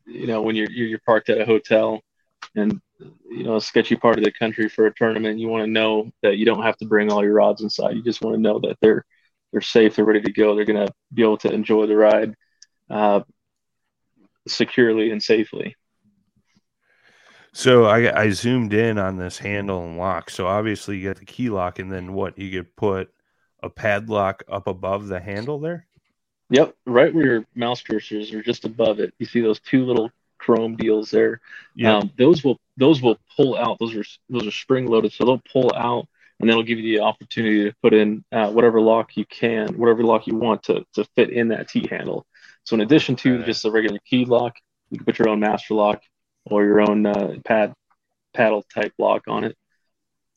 [0.06, 2.00] you know, when you're you're parked at a hotel
[2.54, 5.70] and you know a sketchy part of the country for a tournament, you want to
[5.70, 7.96] know that you don't have to bring all your rods inside.
[7.96, 9.04] You just want to know that they're
[9.52, 12.34] they're safe, they're ready to go, they're going to be able to enjoy the ride
[12.90, 13.20] uh,
[14.46, 15.76] securely and safely.
[17.52, 20.28] So I, I zoomed in on this handle and lock.
[20.28, 22.38] So obviously you got the key lock, and then what?
[22.38, 23.10] You could put
[23.62, 25.86] a padlock up above the handle there.
[26.50, 29.12] Yep, right where your mouse cursors are, just above it.
[29.18, 31.40] You see those two little chrome deals there.
[31.74, 31.96] Yeah.
[31.98, 33.78] Um, those will those will pull out.
[33.80, 36.06] Those are those are spring loaded, so they'll pull out,
[36.38, 40.04] and that'll give you the opportunity to put in uh, whatever lock you can, whatever
[40.04, 42.26] lock you want to to fit in that T handle.
[42.64, 44.56] So in addition to just a regular key lock,
[44.90, 46.02] you can put your own master lock
[46.44, 47.74] or your own uh, pad
[48.34, 49.56] paddle type lock on it.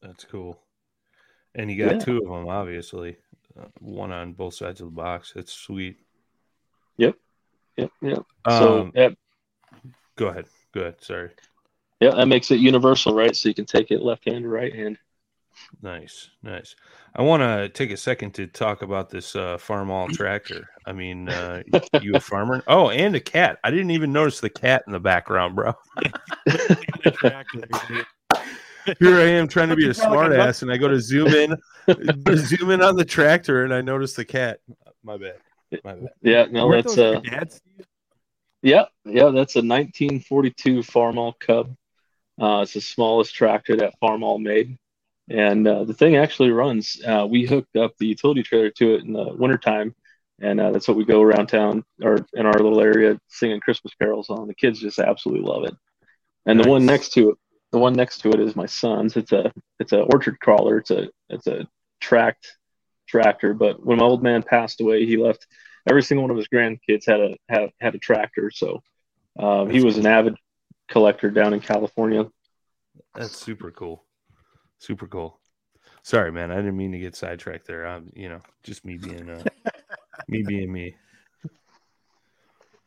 [0.01, 0.59] That's cool.
[1.53, 1.99] And you got Yeah.
[1.99, 3.17] two of them, obviously,
[3.79, 5.33] one on both sides of the box.
[5.35, 5.97] It's sweet.
[7.77, 8.25] Yep, yep.
[8.49, 9.15] so Um, that
[10.15, 10.45] go ahead.
[10.73, 10.95] Go ahead.
[11.01, 11.29] Sorry.
[12.01, 13.35] yeah, that makes it universal, right?
[13.35, 14.97] So you can take it left hand or right hand.
[15.81, 16.75] Nice, nice.
[17.15, 20.69] I want to take a second to talk about this uh, Farmall tractor.
[20.85, 21.63] I mean, uh,
[22.01, 22.63] you a farmer?
[22.67, 23.59] Oh, and a cat.
[23.63, 25.73] I didn't even notice the cat in the background, bro.
[28.99, 30.87] Here I am trying to be a Looking probably like smart ass, and I go
[30.87, 31.57] to zoom in,
[32.37, 34.59] zoom in on the tractor, and I notice the cat.
[35.03, 35.35] My bad.
[35.83, 36.09] My bad.
[36.21, 37.61] Yeah, no, Weren't that's those uh, dad's?
[38.61, 41.75] Yeah, yeah, that's a 1942 Farmall Cub.
[42.41, 44.77] Uh, it's the smallest tractor that Farmall made,
[45.29, 47.01] and uh, the thing actually runs.
[47.05, 49.93] Uh, we hooked up the utility trailer to it in the wintertime,
[50.41, 53.93] and uh, that's what we go around town or in our little area singing Christmas
[54.01, 54.47] carols on.
[54.47, 55.75] The kids just absolutely love it.
[56.45, 57.37] And the one next to it,
[57.71, 59.15] the one next to it is my son's.
[59.15, 60.77] It's a it's a orchard crawler.
[60.77, 61.67] It's a it's a
[61.99, 62.57] tracked
[63.07, 63.53] tractor.
[63.53, 65.45] But when my old man passed away, he left
[65.87, 68.51] every single one of his grandkids had a had, had a tractor.
[68.51, 68.81] So
[69.37, 70.35] um, he was an avid
[70.89, 72.25] collector down in California.
[73.15, 74.03] That's super cool.
[74.79, 75.39] Super cool.
[76.03, 76.51] Sorry, man.
[76.51, 77.85] I didn't mean to get sidetracked there.
[77.85, 79.43] I'm, you know, just me being uh,
[80.27, 80.95] me being me.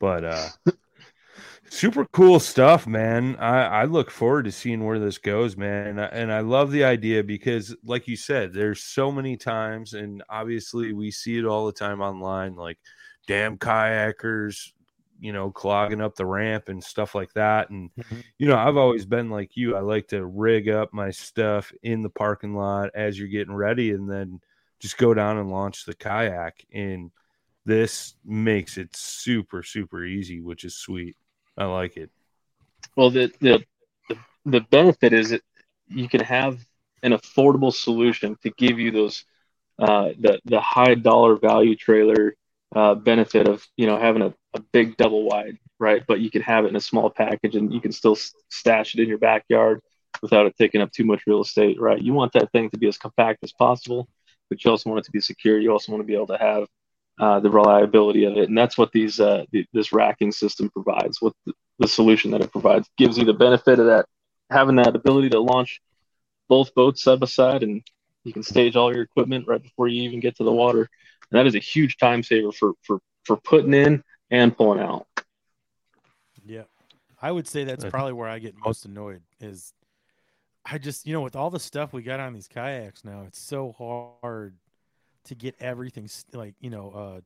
[0.01, 0.49] But uh
[1.73, 3.37] super cool stuff, man.
[3.37, 5.87] I, I look forward to seeing where this goes, man.
[5.87, 9.95] And I, and I love the idea because, like you said, there's so many times,
[9.95, 12.79] and obviously we see it all the time online, like
[13.27, 14.73] damn kayakers,
[15.20, 17.70] you know, clogging up the ramp and stuff like that.
[17.70, 18.23] And Mhm.
[18.39, 19.77] you know, I've always been like you.
[19.77, 23.93] I like to rig up my stuff in the parking lot as you're getting ready
[23.93, 24.41] and then
[24.81, 26.64] just go down and launch the kayak.
[26.73, 27.12] And
[27.64, 31.16] this makes it super, super easy, which is sweet.
[31.57, 32.11] I like it.
[32.96, 33.64] Well, the the
[34.44, 35.42] the, benefit is that
[35.88, 36.59] you can have
[37.03, 39.24] an affordable solution to give you those
[39.78, 42.34] uh, the the high dollar value trailer
[42.74, 46.03] uh, benefit of you know having a, a big double wide, right?
[46.07, 48.16] But you can have it in a small package, and you can still
[48.50, 49.80] stash it in your backyard
[50.20, 52.00] without it taking up too much real estate, right?
[52.00, 54.09] You want that thing to be as compact as possible,
[54.48, 55.59] but you also want it to be secure.
[55.59, 56.68] You also want to be able to have
[57.21, 61.21] uh, the reliability of it, and that's what these uh, the, this racking system provides.
[61.21, 64.07] What the, the solution that it provides gives you the benefit of that
[64.51, 65.81] having that ability to launch
[66.49, 67.83] both boats side by side, and
[68.25, 70.89] you can stage all your equipment right before you even get to the water.
[71.31, 75.07] And that is a huge time saver for for for putting in and pulling out.
[76.45, 76.63] Yeah.
[77.21, 79.73] I would say that's probably where I get most annoyed is
[80.65, 83.39] I just, you know, with all the stuff we got on these kayaks now, it's
[83.39, 84.57] so hard
[85.25, 87.23] to get everything like, you know,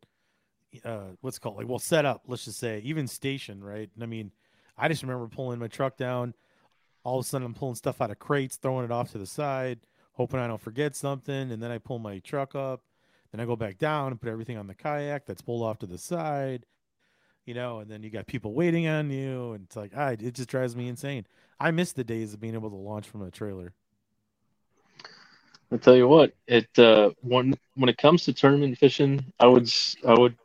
[0.85, 3.91] uh uh what's called like well set up, let's just say, even station, right?
[3.95, 4.33] And I mean,
[4.77, 6.35] I just remember pulling my truck down,
[7.05, 9.27] all of a sudden I'm pulling stuff out of crates, throwing it off to the
[9.27, 9.81] side,
[10.13, 12.83] hoping I don't forget something, and then I pull my truck up,
[13.33, 15.87] then I go back down and put everything on the kayak that's pulled off to
[15.87, 16.67] the side
[17.47, 20.35] you know, and then you got people waiting on you, and it's like, I it
[20.35, 21.27] just drives me insane.
[21.59, 23.73] I miss the days of being able to launch from a trailer.
[25.73, 29.69] I tell you what, it uh, when when it comes to tournament fishing, I would
[30.07, 30.37] I would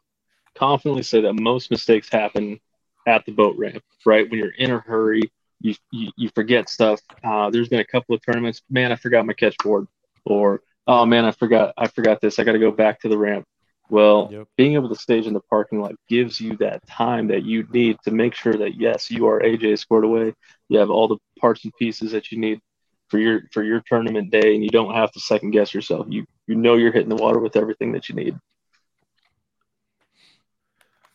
[0.56, 2.60] confidently say that most mistakes happen
[3.08, 3.84] at the boat ramp.
[4.06, 7.02] Right when you're in a hurry, you you, you forget stuff.
[7.24, 8.62] Uh, there's been a couple of tournaments.
[8.70, 9.88] Man, I forgot my catch board,
[10.26, 12.40] or oh man, I forgot I forgot this.
[12.40, 13.46] I got to go back to the ramp.
[13.90, 14.48] Well, Yep.
[14.58, 17.98] being able to stage in the parking lot gives you that time that you need
[18.06, 20.34] to make sure that yes, you are AJ squared away.
[20.70, 22.60] You have all the parts and pieces that you need
[23.12, 26.08] for your for your tournament day, and you don't have to second guess yourself.
[26.10, 28.36] You you know you're hitting the water with everything that you need.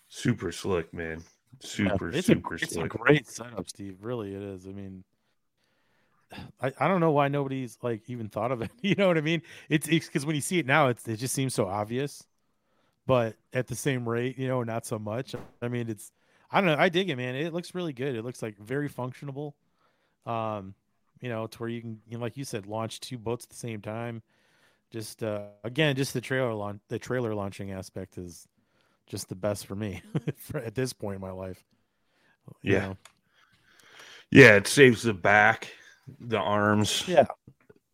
[0.09, 1.25] Super slick, man.
[1.63, 2.91] Yeah, Super, it's super a, it's a slick.
[2.91, 3.97] great setup, Steve.
[4.03, 4.67] Really, it is.
[4.67, 5.05] I mean,
[6.61, 8.71] I, I don't know why nobody's like even thought of it.
[8.83, 9.41] You know what I mean?
[9.71, 12.27] It's because when you see it now, it's it just seems so obvious,
[13.07, 15.35] but at the same rate, you know, not so much.
[15.63, 16.13] I mean, it's
[16.51, 16.77] I don't know.
[16.79, 17.35] I dig it, man.
[17.35, 18.15] It looks really good.
[18.15, 19.57] It looks like very functional.
[20.27, 20.75] Um,
[21.21, 23.51] you know, to where you can, you know, like you said, launch two boats at
[23.51, 24.23] the same time.
[24.91, 28.49] Just uh, again, just the trailer launch, the trailer launching aspect is
[29.07, 30.03] just the best for me
[30.39, 31.65] for, at this point in my life.
[32.63, 32.81] you Yeah.
[32.81, 32.97] know?
[34.31, 35.73] Yeah, it saves the back,
[36.21, 37.27] the arms, Yeah.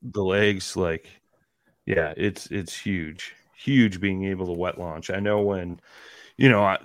[0.02, 0.76] the legs.
[0.76, 1.06] Like,
[1.86, 5.10] yeah, it's it's huge, huge being able to wet launch.
[5.10, 5.80] I know when,
[6.38, 6.78] you know, I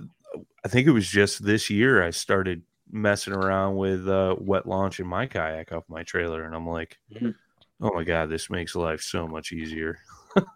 [0.66, 5.08] I think it was just this year I started messing around with uh, wet launching
[5.08, 7.36] my kayak off my trailer, and I'm like, Mhm.
[7.82, 9.98] oh my god, this makes life so much easier.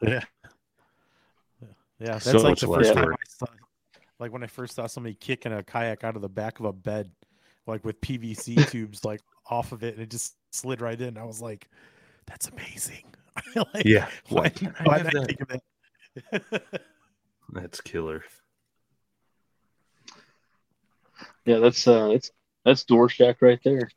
[0.02, 0.22] Yeah.
[2.00, 2.14] Yeah.
[2.14, 3.12] That's So like the first time.
[3.12, 3.46] I saw,
[4.20, 6.74] like when I first saw somebody kicking a kayak out of the back of a
[6.74, 7.12] bed,
[7.68, 9.22] like with PVC tubes like
[9.52, 11.16] off of it, and it just slid right in.
[11.16, 11.70] I was like,
[12.26, 13.04] that's amazing.
[13.56, 15.28] like, Yeah, Why, why why did I that?
[15.28, 16.64] think of that?
[17.54, 18.24] That's killer.
[21.46, 22.32] Yeah, that's uh, that's
[22.64, 23.90] that's Dworshak right there.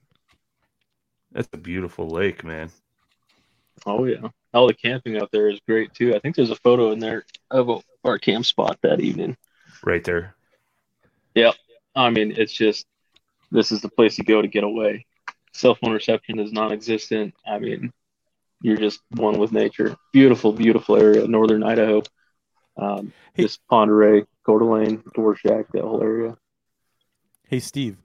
[1.33, 2.71] That's a beautiful lake, man.
[3.87, 6.15] Oh yeah, all the camping out there is great too.
[6.15, 9.37] I think there's a photo in there of a, our camp spot that evening.
[9.83, 10.35] Right there.
[11.35, 11.53] Yeah,
[11.95, 12.87] I mean, it's just
[13.51, 15.07] this is the place to go to get away.
[15.53, 17.35] Cell phone reception is non-existent.
[17.47, 17.93] I mean,
[18.63, 19.97] you're just one with nature.
[20.13, 22.03] Beautiful, beautiful area, northern Idaho.
[22.77, 23.45] Um, Hey.
[23.45, 26.37] just Ponderay, Coeur d'Alene, Dworshak, that whole area.
[27.47, 27.99] Hey Steve,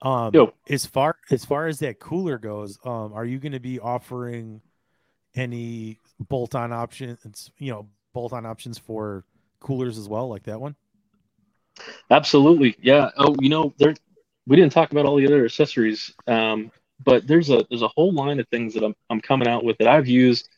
[0.00, 0.54] um, Yo.
[0.68, 4.62] as far as far as that cooler goes, um, are you going to be offering
[5.34, 7.50] any bolt-on options?
[7.58, 9.24] You know, bolt-on options for
[9.60, 10.76] coolers as well, like that one.
[12.10, 13.10] Absolutely, yeah.
[13.18, 13.94] Oh, you know, there
[14.46, 16.72] we didn't talk about all the other accessories, um,
[17.04, 19.76] but there's a there's a whole line of things that I'm I'm coming out with
[19.78, 20.48] that I've used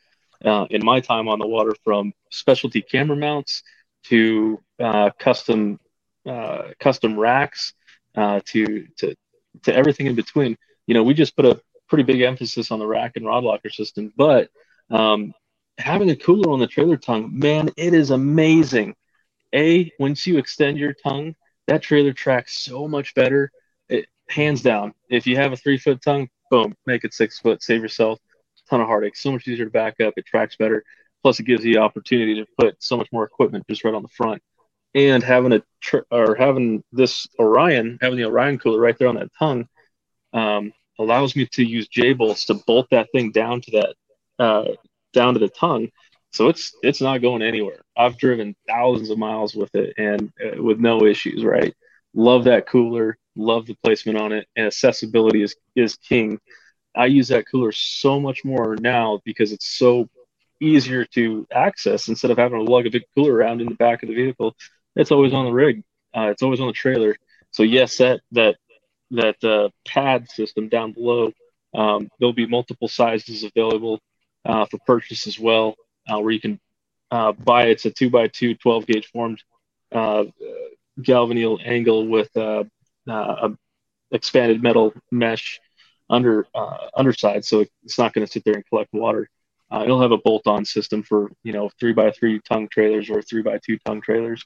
[0.45, 3.64] uh, in my time on the water, from specialty camera mounts
[4.05, 5.81] to uh, custom
[6.25, 7.75] uh, custom racks
[8.16, 9.14] uh, to to
[9.62, 10.56] to everything in between.
[10.86, 13.70] You know, we just put a pretty big emphasis on the rack and rod locker
[13.70, 14.48] system, but
[14.90, 15.32] um,
[15.78, 18.94] having a cooler on the trailer tongue, man, it is amazing.
[19.54, 21.34] A, once you extend your tongue,
[21.66, 23.50] that trailer tracks so much better.
[23.88, 24.94] It, hands down.
[25.08, 28.18] If you have a three foot tongue, boom, make it six foot, save yourself
[28.66, 29.16] a ton of heartache.
[29.16, 30.14] So much easier to back up.
[30.16, 30.84] It tracks better.
[31.22, 34.02] Plus, it gives you the opportunity to put so much more equipment just right on
[34.02, 34.42] the front.
[34.95, 39.14] And having a tr- or having this Orion, having the Orion cooler right there on
[39.14, 39.66] that tongue,
[40.32, 43.95] um, allows me to use J bolts to bolt that thing down to that
[44.38, 44.72] uh,
[45.12, 45.88] down to the tongue.
[46.32, 47.80] So it's it's not going anywhere.
[47.97, 51.45] I've driven thousands of miles with it and uh, with no issues.
[51.45, 51.74] Right,
[52.14, 56.38] love that cooler, love the placement on it, and accessibility is is king.
[56.95, 60.09] I use that cooler so much more now because it's so
[60.61, 64.03] easier to access instead of having to lug a big cooler around in the back
[64.03, 64.55] of the vehicle.
[64.97, 65.82] It's always on the rig.
[66.14, 67.16] Uh, it's always on the trailer.
[67.51, 68.57] So yes, that that
[69.12, 71.32] that uh, pad system down below,
[71.74, 74.01] um, there'll be multiple sizes available
[74.45, 75.76] uh, for purchase as well,
[76.09, 76.61] uh, where you can
[77.11, 77.66] uh, buy.
[77.66, 79.43] It's a two by two 12 gauge formed
[79.93, 80.24] uh,
[81.01, 82.66] galvanneal angle with a
[84.11, 85.61] expanded metal mesh
[86.11, 86.47] under
[86.95, 89.28] underside, so it's not going to sit there and collect water.
[89.72, 93.40] It'll have a bolt-on system for you know three by three tongue trailers or three
[93.40, 94.45] by two tongue trailers,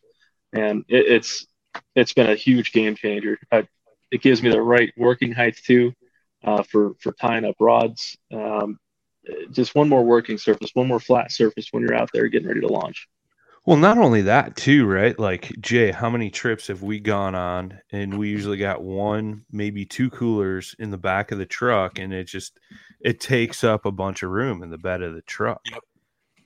[0.57, 1.47] and it, it's
[1.95, 3.39] it's been a huge game changer.
[3.51, 3.67] I,
[4.11, 5.93] it gives me the right working height too
[6.45, 8.17] uh, for for tying up rods.
[8.33, 8.79] Um,
[9.51, 12.61] just one more working surface, one more flat surface when you're out there getting ready
[12.61, 13.09] to launch.
[13.67, 15.19] Well, not only that, too, right?
[15.19, 17.81] Like, Jay, how many trips have we gone on?
[17.91, 22.15] And we usually got one, maybe two coolers in the back of the truck, and
[22.15, 22.61] it just
[23.01, 25.63] it takes up a bunch of room in the bed of the truck.
[25.69, 25.81] Yep.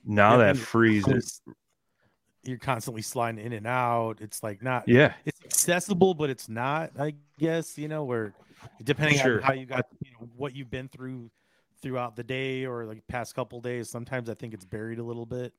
[0.03, 1.23] Now Yeah, that and frees it.
[2.43, 4.17] You're constantly sliding in and out.
[4.21, 4.87] It's like not.
[4.87, 6.91] Yeah, It's accessible, but it's not.
[6.99, 8.33] I guess you know where,
[8.83, 9.37] depending Sure.
[9.37, 11.29] on how you got, you know, what you've been through
[11.81, 13.89] throughout the day or like past couple days.
[13.89, 15.53] Sometimes I think it's buried a little bit.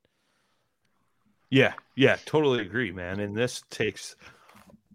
[1.51, 2.16] yeah, yeah.
[2.24, 3.20] Totally agree, man.
[3.20, 4.16] And this takes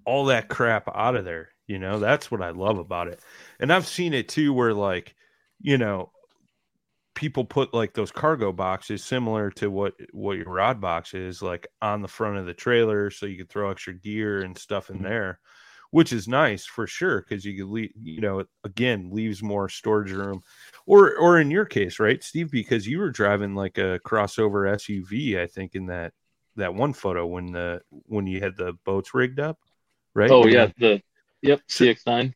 [0.06, 1.50] all that crap out of there.
[1.68, 3.22] You know, that's what I love about it.
[3.60, 5.16] And I've seen it too, where like,
[5.62, 6.12] you know,
[7.18, 11.68] people put like those cargo boxes similar to what what your rod box is like
[11.82, 14.98] on the front of the trailer so you could throw extra gear and stuff in
[14.98, 15.06] mm-hmm.
[15.06, 15.40] there
[15.90, 20.12] which is nice for sure because you could leave you know again leaves more storage
[20.12, 20.44] room
[20.86, 25.42] or or in your case right steve because you were driving like a crossover suv
[25.42, 26.14] i think in that
[26.56, 29.58] that one photo when the when you had the boats rigged up
[30.18, 30.32] right?
[30.32, 31.02] Oh yeah, the
[31.42, 32.34] yep CX9.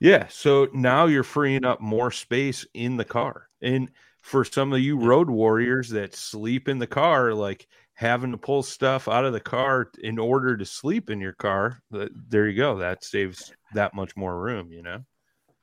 [0.00, 0.26] Yeah.
[0.28, 3.48] So now you're freeing up more space in the car.
[3.60, 3.90] And
[4.24, 8.62] for some of you road warriors that sleep in the car, like having to pull
[8.62, 12.78] stuff out of the car in order to sleep in your car, there you go.
[12.78, 15.04] That saves that much more room, you know?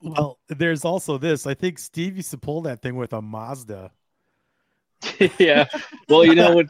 [0.04, 1.48] Well, there's also this.
[1.48, 3.92] I think Steve used to pull that thing with a Mazda.
[5.40, 5.66] yeah.
[6.08, 6.70] Well, you know, when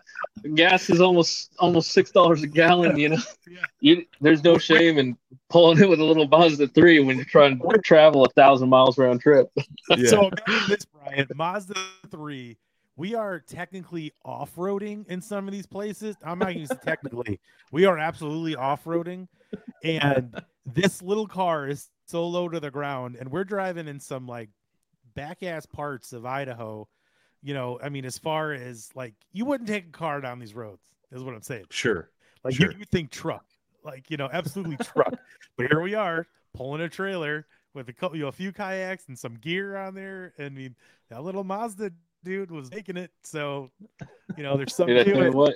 [0.55, 3.21] gas is almost almost six dollars a gallon, you know,
[3.81, 5.17] you, there's no shame in
[5.51, 8.97] pulling it with a little Mazda three when you're trying to travel a thousand miles
[8.97, 9.49] round trip.
[10.07, 11.27] So imagine this, Brian.
[11.35, 11.75] Mazda
[12.09, 12.57] 3.
[12.97, 16.15] We are technically off roading in some of these places.
[16.23, 17.39] I'm not using technically.
[17.71, 19.27] We are absolutely off roading.
[19.83, 23.17] And this little car is so low to the ground.
[23.19, 24.49] And we're driving in some like
[25.15, 26.87] back ass parts of Idaho.
[27.41, 30.53] You know, I mean, as far as like, you wouldn't take a car down these
[30.53, 31.65] roads, is what I'm saying.
[31.71, 32.09] Sure.
[32.43, 32.71] Like Sure.
[32.71, 33.45] you, you think truck,
[33.83, 35.13] like you know, absolutely truck.
[35.57, 39.07] but here we are pulling a trailer with a couple, you know, a few kayaks
[39.07, 40.33] and some gear on there.
[40.39, 40.75] I mean,
[41.09, 41.91] that little Mazda
[42.23, 43.11] dude was making it.
[43.23, 43.71] So,
[44.35, 45.33] you know, there's something I to it.
[45.33, 45.55] what,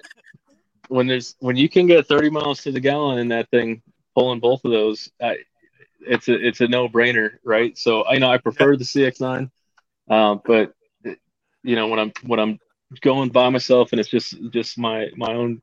[0.88, 3.82] when there's when you can get 30 miles to the gallon in that thing,
[4.16, 5.38] pulling both of those, I,
[6.02, 7.78] it's a it's a no brainer, right?
[7.78, 9.50] So I know I prefer the CX9,
[10.10, 10.74] uh, but
[11.64, 12.60] you know when I'm when I'm
[13.02, 15.62] going by myself and it's just just my my own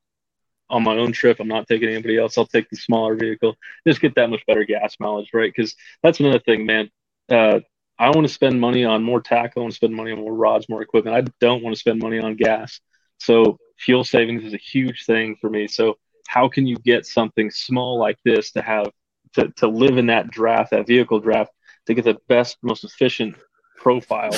[0.73, 2.39] on my own trip, I'm not taking anybody else.
[2.39, 3.57] I'll take the smaller vehicle,
[3.87, 5.53] just get that much better gas mileage, right?
[5.55, 6.91] Because that's another thing, man.
[7.31, 7.61] Uh,
[7.99, 9.61] I want to spend money on more tackle.
[9.61, 11.15] I want to spend money on more rods, more equipment.
[11.15, 12.81] I don't want to spend money on gas.
[13.19, 15.69] So fuel savings is a huge thing for me.
[15.69, 18.91] So how can you get something small like this to have
[19.35, 21.53] to, to live in that draft, that vehicle draft,
[21.87, 23.37] to get the best, most efficient
[23.77, 24.35] profile?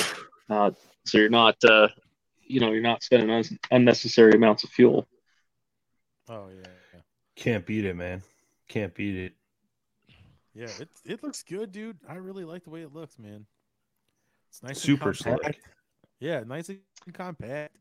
[0.49, 0.71] Uh,
[1.05, 1.87] so you're not, uh,
[2.43, 5.07] you know, you're not spending un- unnecessary amounts of fuel.
[6.29, 6.99] Oh yeah, yeah,
[7.35, 8.21] Can't beat it, man.
[8.67, 9.33] Can't beat it.
[10.53, 10.67] yeah.
[10.79, 11.97] It it looks good, dude.
[12.07, 13.45] I really like the way it looks, man.
[14.49, 15.43] It's nice, and Super compact.
[15.43, 15.61] slick.
[16.19, 16.79] Yeah, nice and
[17.13, 17.75] compact.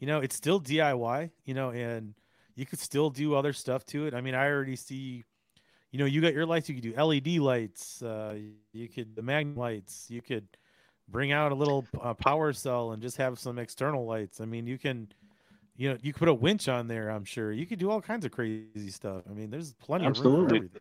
[0.00, 1.30] You know, it's still DIY.
[1.44, 2.14] You know, and
[2.56, 4.14] you could still do other stuff to it.
[4.14, 5.24] I mean, I already see.
[5.90, 6.68] You know, you got your lights.
[6.68, 8.02] You could do LED lights.
[8.02, 8.36] Uh,
[8.74, 10.06] you could the mag lights.
[10.10, 10.46] You could
[11.08, 14.40] bring out a little uh, power cell and just have some external lights.
[14.42, 15.08] I mean, you can.
[15.78, 17.08] You know, you could put a winch on there.
[17.08, 19.22] I'm sure you could do all kinds of crazy stuff.
[19.30, 20.56] I mean, there's plenty of room for Absolutely.
[20.58, 20.80] everything.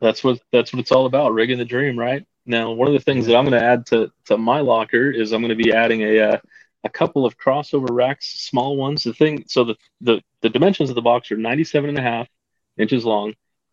[0.00, 2.24] That's what that's what it's all about, rigging the dream, right?
[2.44, 5.32] Now, one of the things that I'm going to add to to my locker is
[5.32, 6.38] I'm going to be adding a uh,
[6.84, 9.02] a couple of crossover racks, small ones.
[9.04, 12.28] The thing, so the the the dimensions of the box are 97 and a half
[12.76, 13.32] inches long.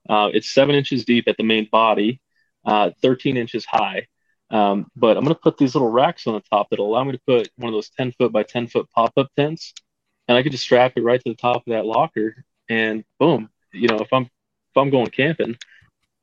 [0.09, 2.21] Uh, it's seven inches deep at the main body,
[2.65, 4.07] uh, 13 inches high.
[4.49, 7.13] Um, but I'm going to put these little racks on the top that'll allow me
[7.13, 9.73] to put one of those 10 foot by 10 foot pop up tents,
[10.27, 13.49] and I could just strap it right to the top of that locker, and boom,
[13.71, 15.57] you know, if I'm if I'm going camping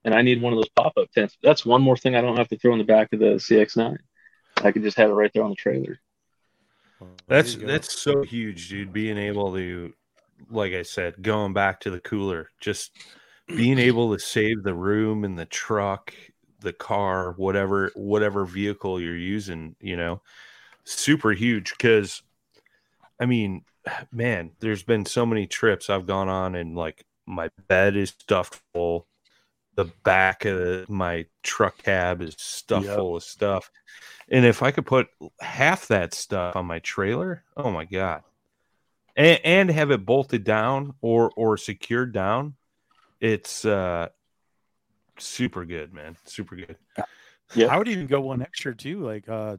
[0.04, 2.36] and I need one of those pop up tents, that's one more thing I don't
[2.36, 3.98] have to throw in the back of the CX9.
[4.62, 6.00] I can just have it right there on the trailer.
[7.28, 8.92] That's that's so huge, dude.
[8.92, 9.92] Being able to,
[10.50, 12.92] like I said, going back to the cooler, just
[13.46, 16.12] being able to save the room in the truck,
[16.60, 20.20] the car, whatever whatever vehicle you're using, you know,
[20.84, 21.70] super huge.
[21.70, 22.22] Because,
[23.18, 23.64] I mean,
[24.12, 28.60] man, there's been so many trips I've gone on, and like my bed is stuffed
[28.72, 29.06] full.
[29.76, 32.96] The back of the, my truck cab is stuffed Yep.
[32.96, 33.70] full of stuff.
[34.28, 35.08] And if I could put
[35.40, 38.22] half that stuff on my trailer, oh my god,
[39.16, 42.54] and, and have it bolted down or or secured down,
[43.20, 44.08] it's uh
[45.18, 46.76] super good, man, super good.
[47.54, 47.66] Yeah.
[47.66, 49.56] I would even go one extra too, like uh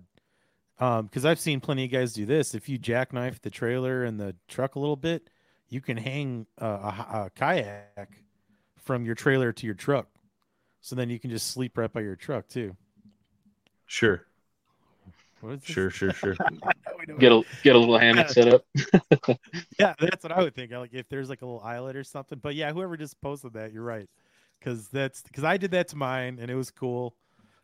[0.82, 2.56] um because I've seen plenty of guys do this.
[2.56, 5.30] If you jackknife the trailer and the truck a little bit,
[5.70, 8.24] you can hang uh, a, a kayak
[8.78, 10.10] from your trailer to your truck.
[10.82, 12.78] So then you can just sleep right by your truck too.
[13.86, 14.28] Sure,
[15.42, 15.76] What is this?
[15.76, 16.38] sure, sure, sure.
[17.18, 18.64] Get a get a little hammock set up.
[19.80, 20.72] yeah, that's what I would think.
[20.72, 22.40] Like if there's like a little islet or something.
[22.40, 24.10] But yeah, whoever just posted that, you're right.
[24.60, 27.16] Because that's because I did that to mine and it was cool,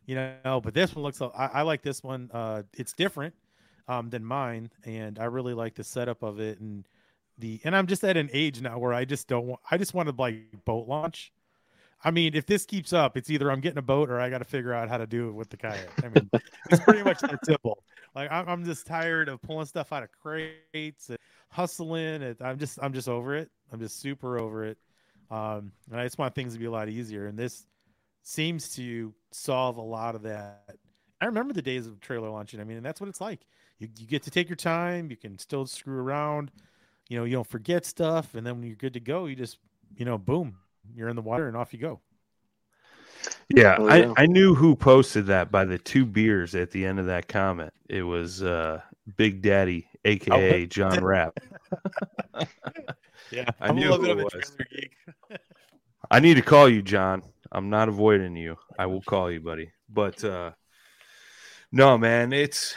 [0.08, 0.60] you know.
[0.60, 1.22] But this one looks.
[1.22, 2.32] I, I like this one.
[2.34, 3.36] Uh, it's different
[3.88, 6.88] um than mine, and I really like the setup of it and
[7.38, 7.62] the.
[7.64, 9.62] And I'm just at an age now where I just don't want.
[9.70, 11.32] I just want to like boat launch.
[12.04, 14.38] I mean, if this keeps up, it's either I'm getting a boat or I got
[14.38, 15.90] to figure out how to do it with the kayak.
[16.04, 16.30] I mean,
[16.70, 17.84] it's pretty much that simple.
[18.16, 21.18] Like I'm, I'm just tired of pulling stuff out of crates and
[21.50, 22.22] hustling.
[22.22, 23.50] And I'm just, I'm just over it.
[23.72, 24.78] I'm just super over it.
[25.32, 27.28] Um, and I just want things to be a lot easier.
[27.28, 27.66] And this
[28.28, 30.76] seems to solve a lot of that.
[31.22, 32.60] I remember the days of trailer launching.
[32.60, 33.46] I mean, and that's what it's like.
[33.80, 35.10] You, you get to take your time.
[35.10, 36.52] You can still screw around.
[37.10, 38.36] You know, you don't forget stuff.
[38.36, 39.60] And then when you're good to go, you just,
[39.96, 40.58] you know, boom,
[40.94, 42.02] you're in the water and off you go.
[43.50, 44.14] Yeah, Oh, yeah.
[44.18, 47.28] I, I knew who posted that by the two beers at the end of that
[47.28, 47.74] comment.
[47.90, 48.82] It was uh,
[49.16, 51.40] Big Daddy, aka John Rapp.
[53.32, 54.34] Yeah, I I'm knew a little bit of a it was.
[54.34, 54.92] trailer geek.
[56.10, 57.24] I need to call you, John.
[57.52, 58.58] I'm not avoiding you.
[58.78, 59.72] I will call you, buddy.
[59.90, 60.52] But uh
[61.72, 62.76] no, man, it's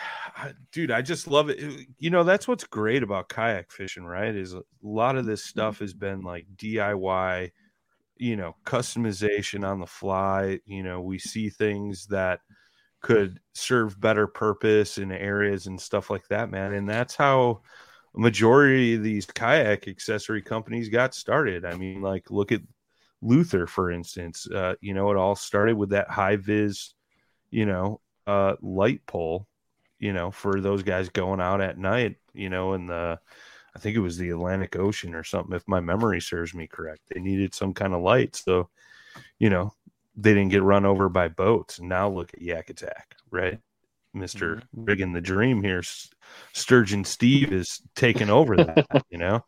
[0.73, 1.87] dude, I just love it.
[1.99, 4.35] You know, that's what's great about kayak fishing, right?
[4.35, 7.51] Is a lot of this stuff has been like DIY,
[8.17, 10.59] you know, customization on the fly.
[10.67, 12.41] You know, we see things that
[13.01, 16.75] could serve better purpose in areas and stuff like that, man.
[16.75, 17.63] And that's how
[18.17, 21.65] a majority of these kayak accessory companies got started.
[21.65, 22.61] I mean, like look at
[23.23, 24.47] Luther, for instance.
[24.51, 26.95] Uh, you know, it all started with that high vis,
[27.51, 29.47] you know, uh, light pole,
[29.99, 33.19] you know, for those guys going out at night, you know, in the,
[33.75, 37.03] I think it was the Atlantic Ocean or something, if my memory serves me correct.
[37.13, 38.37] They needed some kind of light.
[38.37, 38.69] So,
[39.39, 39.75] you know,
[40.17, 41.81] they didn't get run over by boats.
[41.81, 43.61] Now look at Yak Attack, right?
[44.13, 45.83] mister rigging the dream here.
[46.53, 49.45] Sturgeon Steve is taking over that, you know?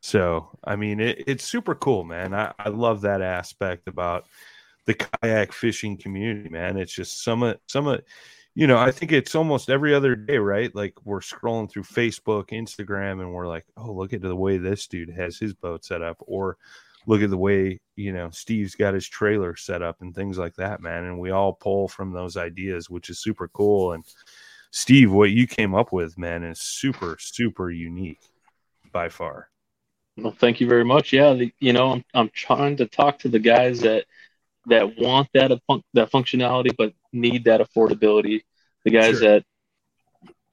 [0.00, 2.34] So, I mean, it, it's super cool, man.
[2.34, 4.26] I, I love that aspect about
[4.86, 6.78] the kayak fishing community, man.
[6.78, 8.00] It's just some of, some of,
[8.54, 10.74] you know, I think it's almost every other day, right?
[10.74, 14.86] Like we're scrolling through Facebook, Instagram, and we're like, oh, look at the way this
[14.86, 16.56] dude has his boat set up, or
[17.06, 20.54] look at the way, you know, Steve's got his trailer set up and things like
[20.56, 21.04] that, man.
[21.04, 23.92] And we all pull from those ideas, which is super cool.
[23.92, 24.04] And
[24.70, 28.20] Steve, what you came up with, man, is super, super unique
[28.92, 29.49] by far.
[30.20, 31.12] Well, thank you very much.
[31.12, 34.04] Yeah, the, you know, I'm I'm trying to talk to the guys that
[34.66, 38.42] that want that fun- that functionality but need that affordability.
[38.84, 39.20] The guys Sure.
[39.20, 39.44] that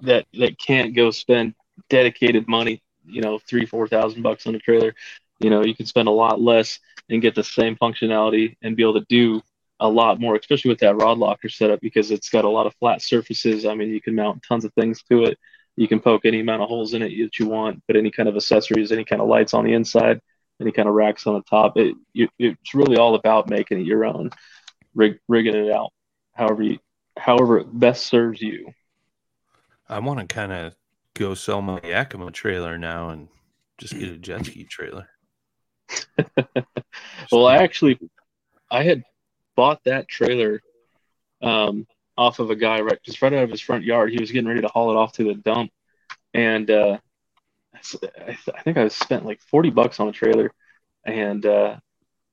[0.02, 1.54] that that can't go spend
[1.90, 4.94] dedicated money, you know, three four thousand bucks on a trailer.
[5.40, 8.84] You know, you can spend a lot less and get the same functionality and be
[8.84, 9.42] able to do
[9.80, 12.76] a lot more, especially with that rod locker setup because it's got a lot of
[12.76, 13.66] flat surfaces.
[13.66, 15.38] I mean, you can mount tons of things to it.
[15.78, 18.28] You can poke any amount of holes in it that you want, put any kind
[18.28, 20.20] of accessories, any kind of lights on the inside,
[20.60, 21.78] any kind of racks on the top.
[21.78, 24.32] It, you, it's really all about making it your own,
[24.96, 25.94] rig, rigging it out,
[26.34, 26.80] however you,
[27.16, 28.74] however it best serves you.
[29.88, 30.76] I want to kind of
[31.14, 33.30] go sell my Yakima trailer now and
[33.78, 35.08] just get a jet ski trailer.
[37.32, 38.00] Well, I actually,
[38.72, 39.04] I had
[39.56, 40.62] bought that trailer
[41.42, 41.86] um,
[42.18, 44.12] off of a guy right just right out of his front yard.
[44.12, 45.72] He was getting ready to haul it off to the dump,
[46.34, 46.98] and uh,
[47.74, 50.52] I I th- I think I spent like forty bucks on a trailer,
[51.06, 51.78] and uh,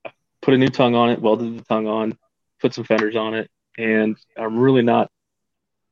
[0.04, 0.10] I
[0.42, 2.18] put a new tongue on it, welded the tongue on,
[2.60, 5.10] put some fenders on it, and I'm really not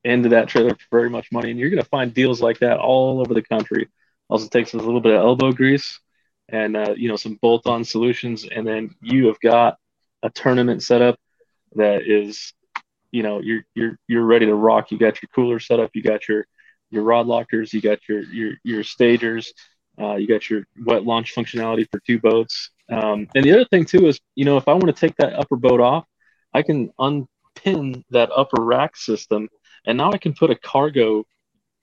[0.04, 1.50] into that trailer for very much money.
[1.50, 3.88] And you're gonna find deals like that all over the country.
[4.28, 6.00] Also takes a little bit of elbow grease
[6.48, 9.78] and uh, you know some bolt-on solutions, and then you have got
[10.22, 11.18] a tournament setup
[11.74, 12.52] that is,
[13.12, 14.90] you know, you're you're you're ready to rock.
[14.90, 16.46] You got your cooler set up, you got your
[16.90, 19.52] your rod lockers, you got your your your stagers,
[20.00, 22.70] uh, you got your wet launch functionality for two boats.
[22.90, 25.34] Um, and the other thing too is, you know, if I want to take that
[25.34, 26.06] upper boat off,
[26.52, 29.48] I can unpin that upper rack system,
[29.86, 31.24] and now I can put a cargo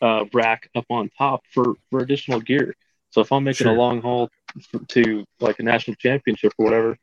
[0.01, 2.75] uh, rack up on top for for additional gear.
[3.11, 3.73] So if I'm making Sure.
[3.73, 4.29] a long haul
[4.89, 6.97] to like a national championship or whatever,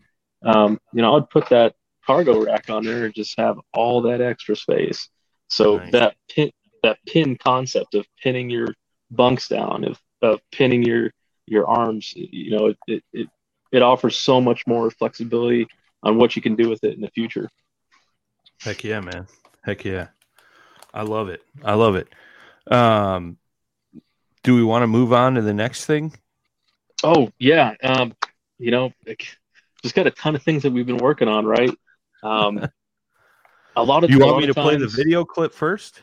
[0.44, 1.74] um, you know, I'd put that
[2.06, 5.08] cargo rack on there and just have all that extra space.
[5.48, 5.92] So Nice.
[5.92, 6.50] that pin,
[6.82, 8.68] that pin concept of pinning your
[9.10, 11.12] bunks down, of, of pinning your
[11.48, 13.28] your arms, you know, it, it, it
[13.72, 15.66] it offers so much more flexibility
[16.02, 17.48] on what you can do with it in the future.
[18.60, 19.26] Heck yeah, man.
[19.62, 20.08] Heck yeah.
[20.92, 21.42] I love it.
[21.62, 22.08] I love it.
[22.72, 23.36] Um,
[24.42, 26.12] do we want to move on to the next thing?
[27.04, 28.14] Oh yeah, um,
[28.58, 28.92] you know,
[29.82, 31.70] just got a ton of things that we've been working on, right?
[32.26, 32.68] Um,
[33.76, 36.02] a lot of You want me to of play the video clip first?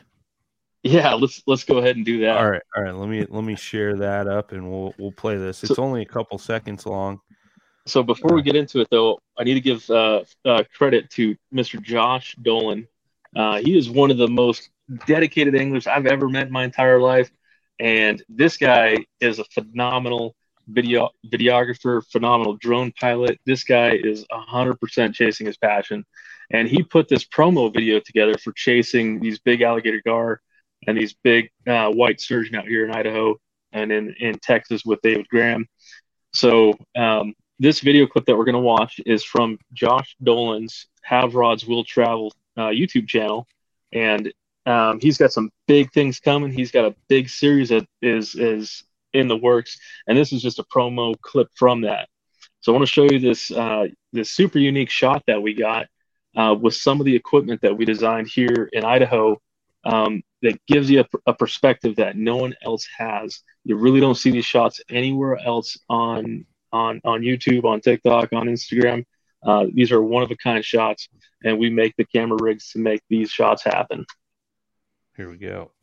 [0.82, 2.36] Yeah, let's let's go ahead and do that.
[2.36, 2.94] All right, all right.
[2.94, 5.62] Let me let me share that up and we'll we'll play this.
[5.64, 7.20] It's So- only a couple seconds long.
[7.86, 11.36] So before we get into it, though, I need to give uh, uh, credit to
[11.52, 11.82] Mr.
[11.82, 12.88] Josh Dolan.
[13.36, 14.70] Uh, he is one of the most
[15.06, 17.30] dedicated anglers I've ever met in my entire life,
[17.78, 20.34] and this guy is a phenomenal
[20.68, 23.38] video videographer, phenomenal drone pilot.
[23.46, 26.04] This guy is hundred percent chasing his passion,
[26.50, 30.40] and he put this promo video together for chasing these big alligator gar
[30.86, 33.36] and these big uh, white sturgeon out here in Idaho
[33.72, 35.66] and in in Texas with David Graham.
[36.32, 41.34] So um, this video clip that we're going to watch is from Josh Dolan's Have
[41.34, 43.46] Rods Will Travel uh, YouTube channel,
[43.92, 44.32] and
[44.66, 46.52] um, he's got some big things coming.
[46.52, 48.84] He's got a big series that is is
[49.14, 52.08] in the works, and this is just a promo clip from that.
[52.60, 55.86] So I want to show you this uh, this super unique shot that we got
[56.36, 59.40] uh, with some of the equipment that we designed here in Idaho
[59.84, 63.40] um, that gives you a, a, perspective that no one else has.
[63.64, 68.46] You really don't see these shots anywhere else on on on YouTube, on TikTok, on
[68.46, 69.04] Instagram.
[69.42, 71.08] Uh, these are one of a kind shots,
[71.44, 74.06] and we make the camera rigs to make these shots happen.
[75.16, 75.73] Here we go.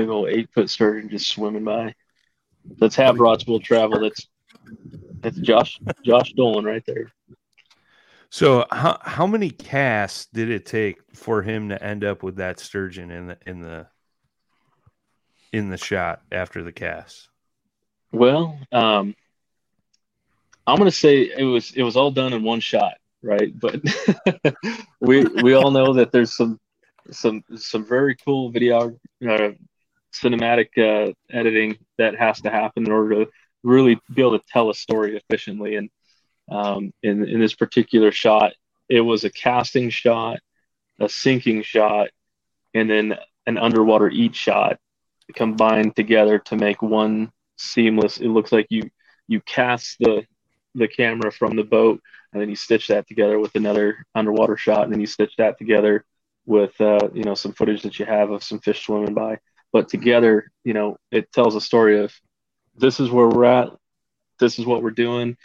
[0.00, 1.94] Big old eight foot sturgeon just swimming by.
[2.78, 4.00] That's Have Rods Will Travel.
[4.00, 4.26] That's
[5.20, 7.12] that's Josh Josh Dolan right there.
[8.30, 12.58] So how how many casts did it take for him to end up with that
[12.58, 13.88] sturgeon in the in the
[15.52, 17.28] in the shot after the cast?
[18.10, 19.14] Well, um,
[20.66, 23.52] I'm gonna say it was it was all done in one shot, right?
[23.54, 23.82] But
[25.02, 26.58] we we all know that there's some
[27.10, 28.96] some some very cool video
[29.28, 29.50] uh,
[30.12, 33.30] cinematic uh, editing that has to happen in order to
[33.62, 35.76] really be able to tell a story efficiently.
[35.76, 35.90] And
[36.50, 38.52] um, in in this particular shot,
[38.88, 40.40] it was a casting shot,
[40.98, 42.08] a sinking shot,
[42.74, 44.78] and then an underwater eat shot
[45.34, 48.18] combined together to make one seamless.
[48.18, 48.90] It looks like you
[49.28, 50.26] you cast the
[50.74, 52.00] the camera from the boat
[52.32, 55.58] and then you stitch that together with another underwater shot and then you stitch that
[55.58, 56.04] together
[56.46, 59.38] with uh, you know some footage that you have of some fish swimming by
[59.72, 62.12] but together, you know, it tells a story of
[62.76, 63.70] this is where we're at,
[64.38, 65.36] this is what we're doing,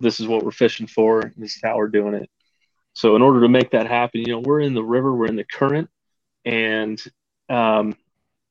[0.00, 2.30] this is what we're fishing for, this is how we're doing it.
[2.94, 5.36] So in order to make that happen, you know, we're in the river, we're in
[5.36, 5.90] the current,
[6.44, 7.02] and
[7.48, 7.96] um,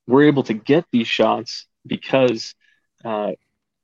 [0.07, 2.53] we're able to get these shots because
[3.05, 3.31] uh,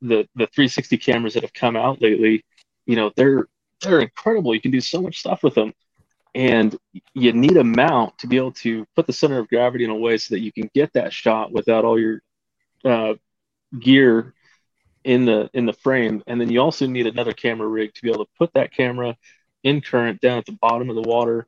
[0.02, 2.44] the the 360 cameras that have come out lately,
[2.86, 3.46] you know, they're
[3.80, 4.54] they're incredible.
[4.54, 5.72] You can do so much stuff with them
[6.34, 6.76] and
[7.14, 9.96] you need a mount to be able to put the center of gravity in a
[9.96, 12.22] way so that you can get that shot without all your
[12.84, 13.14] uh,
[13.78, 14.34] gear
[15.04, 16.22] in the in the frame.
[16.26, 19.16] And then you also need another camera rig to be able to put that camera
[19.62, 21.46] in current down at the bottom of the water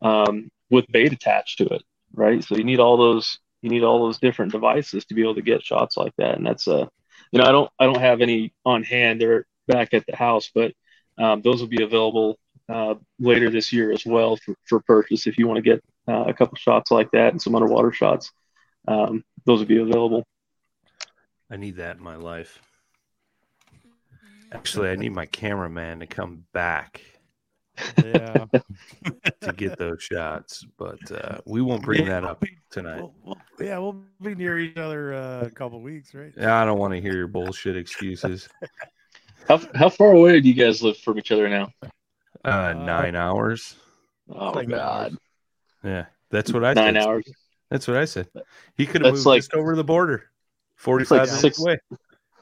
[0.00, 1.82] um, with bait attached to it
[2.14, 2.42] right?
[2.44, 5.42] So you need all those you need all those different devices to be able to
[5.42, 6.36] get shots like that.
[6.36, 6.86] And that's uh
[7.30, 10.50] you know i don't i don't have any on hand they're back at the house
[10.54, 10.72] but
[11.18, 12.38] um, those will be available
[12.72, 16.24] uh, later this year as well for, for purchase if you want to get uh,
[16.24, 18.32] a couple shots like that and some underwater shots.
[18.88, 20.24] Um, those would be available.
[21.50, 22.60] I need that in my life.
[24.52, 27.02] Actually, I need my cameraman to come back.
[28.02, 28.44] Yeah,
[29.40, 33.00] to get those shots, but uh, we won't bring that up tonight.
[33.00, 36.32] We'll, we'll, yeah, we'll be near each other uh, a couple weeks, right?
[36.36, 38.48] Yeah, I don't want to hear your bullshit excuses.
[39.48, 41.70] how how far away do you guys live from each other now?
[42.44, 43.76] Uh, nine hours.
[44.28, 45.16] Oh my god.
[45.84, 47.02] Yeah, that's what I nine said.
[47.02, 47.24] hours.
[47.70, 48.28] That's what I said.
[48.76, 50.30] He could have moved like- just over the border,
[50.76, 51.78] forty-five like minutes six- away,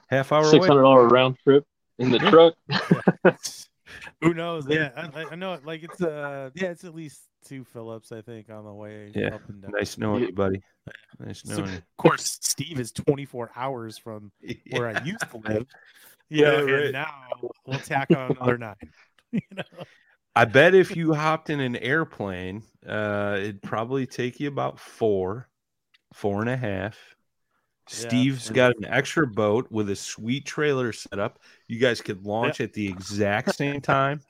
[0.09, 0.68] half hour Six away.
[0.68, 1.64] hundred dollar round trip
[1.98, 2.55] in the truck.
[4.22, 4.66] Who knows?
[4.68, 5.55] Yeah, I, I know.
[5.55, 5.64] it.
[5.64, 9.34] Like it's uh, yeah, it's at least two Phillips, I think, on the way Yeah,
[9.36, 9.70] up and down.
[9.72, 10.62] Nice knowing you, buddy.
[11.18, 14.57] Nice So, knowing of course, Steve is 24 hours from you.
[14.70, 15.66] where I used to live.
[16.28, 16.82] You know, Yeah, right.
[16.84, 17.14] and now
[17.66, 18.74] we'll tack on another nine.
[19.33, 19.62] you know?
[20.37, 25.49] I bet if you hopped in an airplane, uh, it'd probably take you about four,
[26.12, 26.97] four and a half.
[27.91, 31.41] Yeah, Steve's and- got an extra boat with a sweet trailer set up.
[31.66, 34.20] You guys could launch at the exact same time,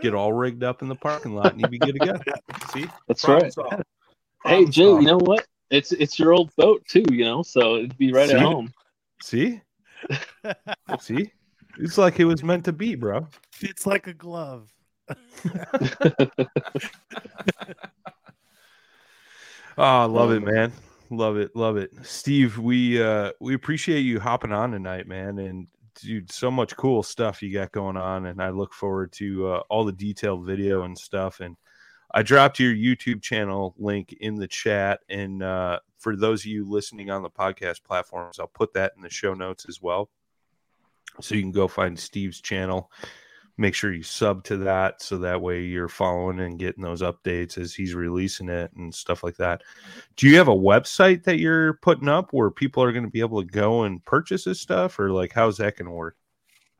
[0.00, 2.18] get all rigged up in the parking lot, and you'd be good to go.
[2.72, 3.52] See, That's Problem right.
[3.52, 3.84] solved.
[4.44, 5.46] Hey Problem Joe, you know what?
[5.70, 8.34] It's it's your old boat too, you know, so it'd be right See?
[8.34, 8.72] at home.
[9.22, 9.60] See,
[10.98, 11.32] see,
[11.78, 13.26] it's like it was meant to be, bro.
[13.50, 14.72] Fits like a glove.
[15.10, 15.14] Oh,
[19.78, 20.72] I love it, man.
[21.10, 21.90] Love it, love it.
[22.02, 25.38] Steve, we uh we appreciate you hopping on tonight, man.
[25.38, 25.66] And
[26.00, 28.26] dude, so much cool stuff you got going on.
[28.26, 31.40] And I look forward to uh, all the detailed video and stuff.
[31.40, 31.56] And
[32.14, 35.00] I dropped your YouTube channel link in the chat.
[35.10, 39.02] And uh for those of you listening on the podcast platforms, I'll put that in
[39.02, 40.08] the show notes as well.
[41.20, 42.90] So you can go find Steve's channel
[43.58, 47.58] make sure you sub to that so that way you're following and getting those updates
[47.58, 49.62] as he's releasing it and stuff like that.
[50.16, 53.20] Do you have a website that you're putting up where people are going to be
[53.20, 56.16] able to go and purchase this stuff or like how's that going to work?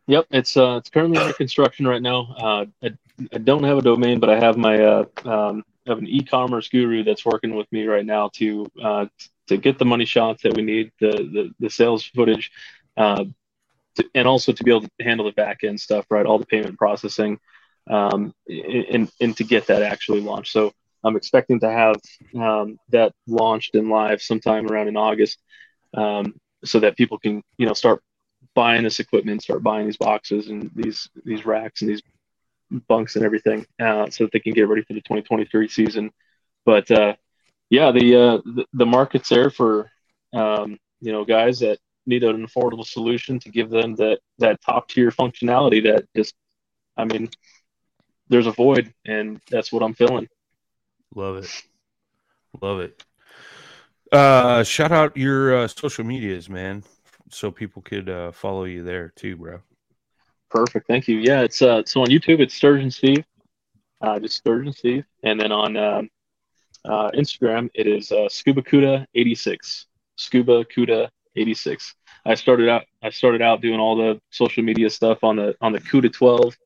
[0.09, 2.35] Yep, it's uh it's currently under construction right now.
[2.37, 2.91] Uh, I,
[3.33, 6.69] I don't have a domain, but I have my uh um I have an e-commerce
[6.69, 9.07] guru that's working with me right now to uh
[9.47, 12.51] to get the money shots that we need, the the, the sales footage.
[12.97, 13.27] Uh,
[13.97, 16.27] to, and also to be able to handle the back end stuff, right?
[16.27, 17.39] All the payment processing,
[17.91, 20.53] um, and and to get that actually launched.
[20.53, 20.73] So
[21.05, 21.97] I'm expecting to have
[22.41, 25.39] um, that launched and live sometime around in August,
[25.95, 26.35] um,
[26.65, 28.03] so that people can you know start
[28.55, 32.03] buying this equipment, start buying these boxes and these these racks and these
[32.89, 36.11] bunks and everything, uh, so that they can get ready for the 2023 season.
[36.65, 37.15] But uh,
[37.71, 39.91] yeah, the, uh, the, the market's there for
[40.33, 44.89] um, you know guys that need an affordable solution to give them that that top
[44.89, 46.35] tier functionality that just,
[46.97, 47.29] I mean,
[48.29, 50.29] there's a void, and that's what I'm feeling
[51.15, 51.63] Love it.
[52.61, 53.05] Love it.
[54.11, 56.83] Uh, shout out your uh, social medias, man,
[57.31, 59.61] so people could uh, follow you there too, bro.
[60.51, 60.87] Perfect.
[60.87, 61.19] Thank you.
[61.19, 63.25] Yeah, it's uh, so on YouTube, it's Sturgeon Steve,
[64.01, 66.11] uh, just Sturgeon Steve, and then on um,
[66.85, 69.87] uh, Instagram, it is uh, Scuba Cuda eighty six.
[70.17, 71.95] Scuba Cuda eighty six.
[72.25, 72.85] I started out.
[73.03, 76.57] I started out doing all the social media stuff on the on the Cuda twelve,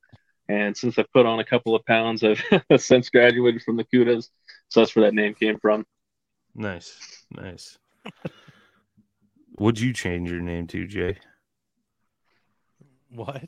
[0.49, 2.43] and since I put on a couple of pounds, I've
[2.81, 4.29] since graduated from the Cudas.
[4.69, 5.87] So that's where that name came from.
[6.55, 7.79] Nice, nice.
[9.59, 11.19] Would you change your name to Jay?
[13.11, 13.45] What?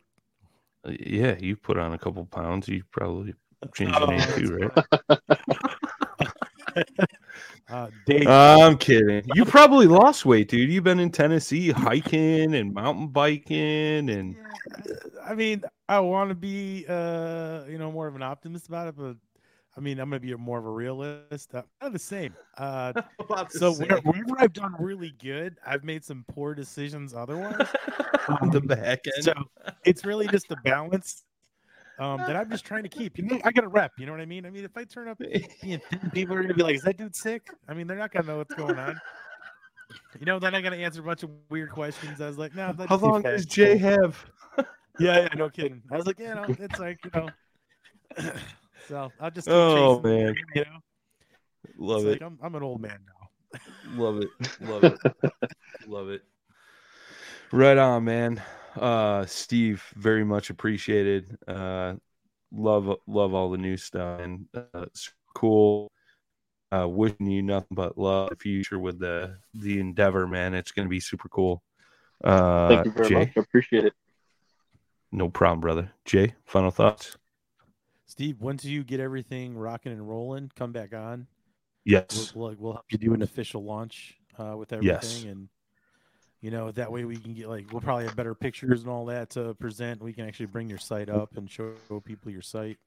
[0.84, 2.68] Uh, Yeah, you put on a couple pounds.
[2.68, 3.34] You probably
[3.74, 4.70] change your name Oh, too,
[5.08, 5.20] right?
[7.70, 7.88] Uh,
[8.26, 9.22] I'm kidding.
[9.34, 10.70] You probably lost weight, dude.
[10.70, 14.36] You've been in Tennessee hiking and mountain biking, and
[15.24, 18.96] I mean, I want to be, uh, you know, more of an optimist about it,
[18.96, 19.16] but
[19.76, 21.54] I mean, I'm gonna be more of a realist.
[21.54, 22.34] Uh, kind of the same.
[22.56, 22.92] Uh,
[23.50, 27.68] so where, wherever I've done really good, I've made some poor decisions otherwise.
[28.42, 29.24] on the back end.
[29.24, 29.34] So
[29.84, 31.24] it's really just a balance
[31.98, 33.18] um, that I'm just trying to keep.
[33.18, 33.92] You know, I got a rep.
[33.98, 34.46] You know what I mean?
[34.46, 35.18] I mean, if I turn up
[36.12, 38.38] people are gonna be like, "Is that dude sick?" I mean, they're not gonna know
[38.38, 38.98] what's going on.
[40.18, 42.20] You know, then I'm gonna answer a bunch of weird questions.
[42.20, 44.24] I was like, "No." that's How long does Jay have?
[45.00, 45.80] Yeah, yeah, no kidding.
[45.92, 47.30] I was like, you know, it's like, you know.
[48.88, 50.78] so I'll just keep Oh chasing, man, you know.
[51.78, 53.60] love It's it, like I'm, I'm an old man now.
[53.96, 54.28] love it,
[54.60, 54.98] love it,
[55.86, 56.22] love it.
[57.52, 58.42] Right on, man.
[58.76, 61.36] Uh, Steve, very much appreciated.
[61.46, 61.94] Uh,
[62.52, 65.90] love, love all the new stuff, and uh, it's cool.
[66.70, 70.52] Uh, wishing you nothing but love the future with the the endeavor, man.
[70.54, 71.62] It's going to be super cool.
[72.22, 73.28] Uh, Thank you very Jay, much.
[73.36, 73.92] I appreciate it.
[75.10, 75.90] no problem, brother.
[76.04, 77.16] Jay, final thoughts?
[78.06, 81.26] Steve, once you get everything rocking and rolling, come back on.
[81.84, 82.32] Yes.
[82.34, 85.22] We'll, we'll, we'll help you do an official launch uh, with everything, Yes.
[85.24, 85.48] and
[86.40, 89.06] you know that way we can get like we'll probably have better pictures and all
[89.06, 90.02] that to present.
[90.02, 91.74] We can actually bring your site up and show
[92.04, 92.78] people your site.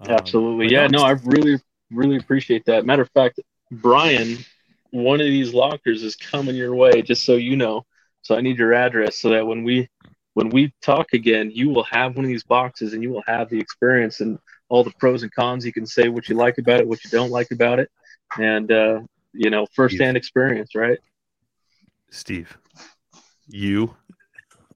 [0.00, 0.68] Um, Absolutely.
[0.68, 1.60] Yeah, no, no, I really,
[1.90, 2.84] really appreciate that.
[2.84, 4.38] Matter of fact, Brian,
[4.90, 7.84] one of these lockers is coming your way, just so you know.
[8.22, 9.88] So I need your address so that when we
[10.34, 13.50] when we talk again, you will have one of these boxes and you will have
[13.50, 15.66] the experience and all the pros and cons.
[15.66, 17.90] You can say what you like about it, what you don't like about it,
[18.38, 19.00] and uh,
[19.32, 20.98] you know, firsthand experience, right?
[22.10, 22.58] Steve,
[23.48, 23.94] you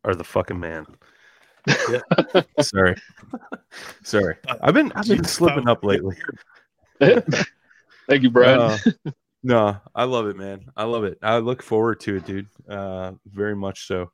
[0.05, 0.87] are the fucking man.
[2.61, 2.97] Sorry.
[4.03, 4.37] Sorry.
[4.63, 6.17] I've been I've been slipping up lately.
[7.01, 8.61] Thank you, Brian.
[8.61, 9.11] Uh,
[9.43, 10.65] no, I love it, man.
[10.77, 11.19] I love it.
[11.23, 12.49] I look forward to it, dude.
[12.69, 14.11] Uh, very much so.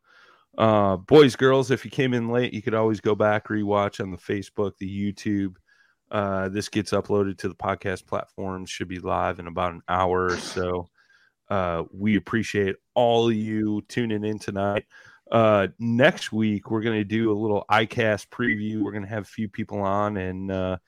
[0.57, 4.11] Uh, boys, girls, if you came in late, you could always go back, rewatch on
[4.11, 5.55] the Facebook, the YouTube.
[6.11, 10.27] Uh, this gets uploaded to the podcast platforms, should be live in about an hour
[10.27, 10.91] or so.
[11.53, 14.87] Uh, we appreciate all you tuning in tonight.
[15.31, 18.81] Uh, next week, we're going to do a little ICAST preview.
[18.81, 20.79] We're going to have a few people on and uh,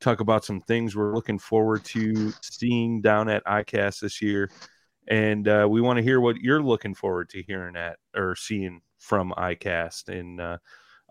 [0.00, 4.48] talk about some things we're looking forward to seeing down at ICAST this year.
[5.08, 8.80] And uh, we want to hear what you're looking forward to hearing at or seeing
[9.00, 10.08] from ICAST.
[10.08, 10.58] And uh,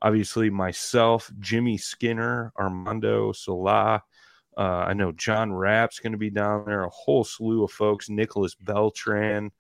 [0.02, 4.04] obviously, myself, Jimmy Skinner, Armando Sola.
[4.58, 8.10] Uh, I know John Rapp's going to be down there, a whole slew of folks,
[8.10, 9.52] Nicholas Beltran,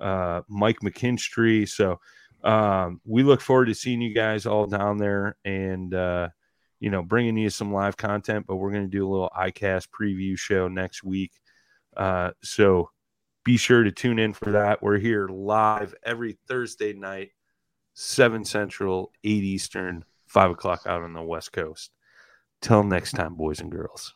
[0.00, 1.68] uh, Mike McKinstry.
[1.68, 2.00] So
[2.44, 6.28] um, we look forward to seeing you guys all down there and, uh,
[6.80, 8.46] you know, bringing you some live content.
[8.46, 11.32] But we're going to do a little ICAST preview show next week.
[11.96, 12.90] Uh, so
[13.46, 14.82] be sure to tune in for that.
[14.82, 17.30] We're here live every Thursday night,
[17.94, 21.92] 7 Central, 8 Eastern, 5 o'clock out on the West Coast.
[22.60, 24.15] Till next time, boys and girls.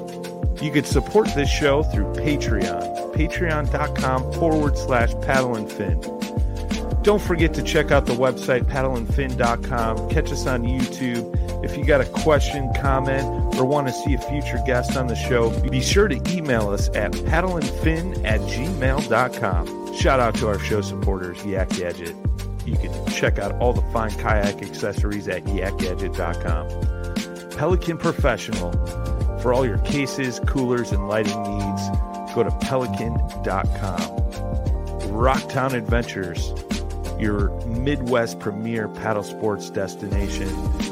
[0.61, 5.99] You could support this show through Patreon, patreon.com forward slash paddle and fin.
[7.03, 10.09] Don't forget to check out the website paddleandfin.com.
[10.09, 11.65] Catch us on YouTube.
[11.65, 15.15] If you got a question, comment, or want to see a future guest on the
[15.15, 19.95] show, be sure to email us at paddleandfin at gmail.com.
[19.95, 22.15] Shout out to our show supporters, Yak Gadget.
[22.65, 27.49] You can check out all the fine kayak accessories at yakgadget.com.
[27.57, 28.71] Pelican Professional.
[29.41, 31.81] For all your cases, coolers, and lighting needs,
[32.35, 33.99] go to pelican.com.
[35.11, 36.53] Rocktown Adventures,
[37.19, 40.47] your Midwest premier paddle sports destination.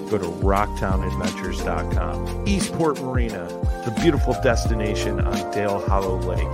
[0.09, 2.47] Go to rocktownadventures.com.
[2.47, 3.47] Eastport Marina,
[3.85, 6.47] the beautiful destination on Dale Hollow Lake.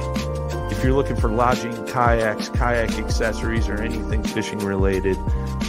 [0.72, 5.16] If you're looking for lodging, kayaks, kayak accessories, or anything fishing related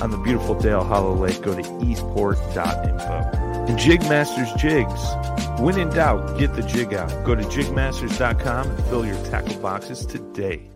[0.03, 3.45] on the beautiful Dale Hollow Lake, go to eastport.info.
[3.69, 5.61] And Jigmasters Jigs.
[5.61, 7.25] When in doubt, get the jig out.
[7.25, 10.71] Go to jigmasters.com and fill your tackle boxes today.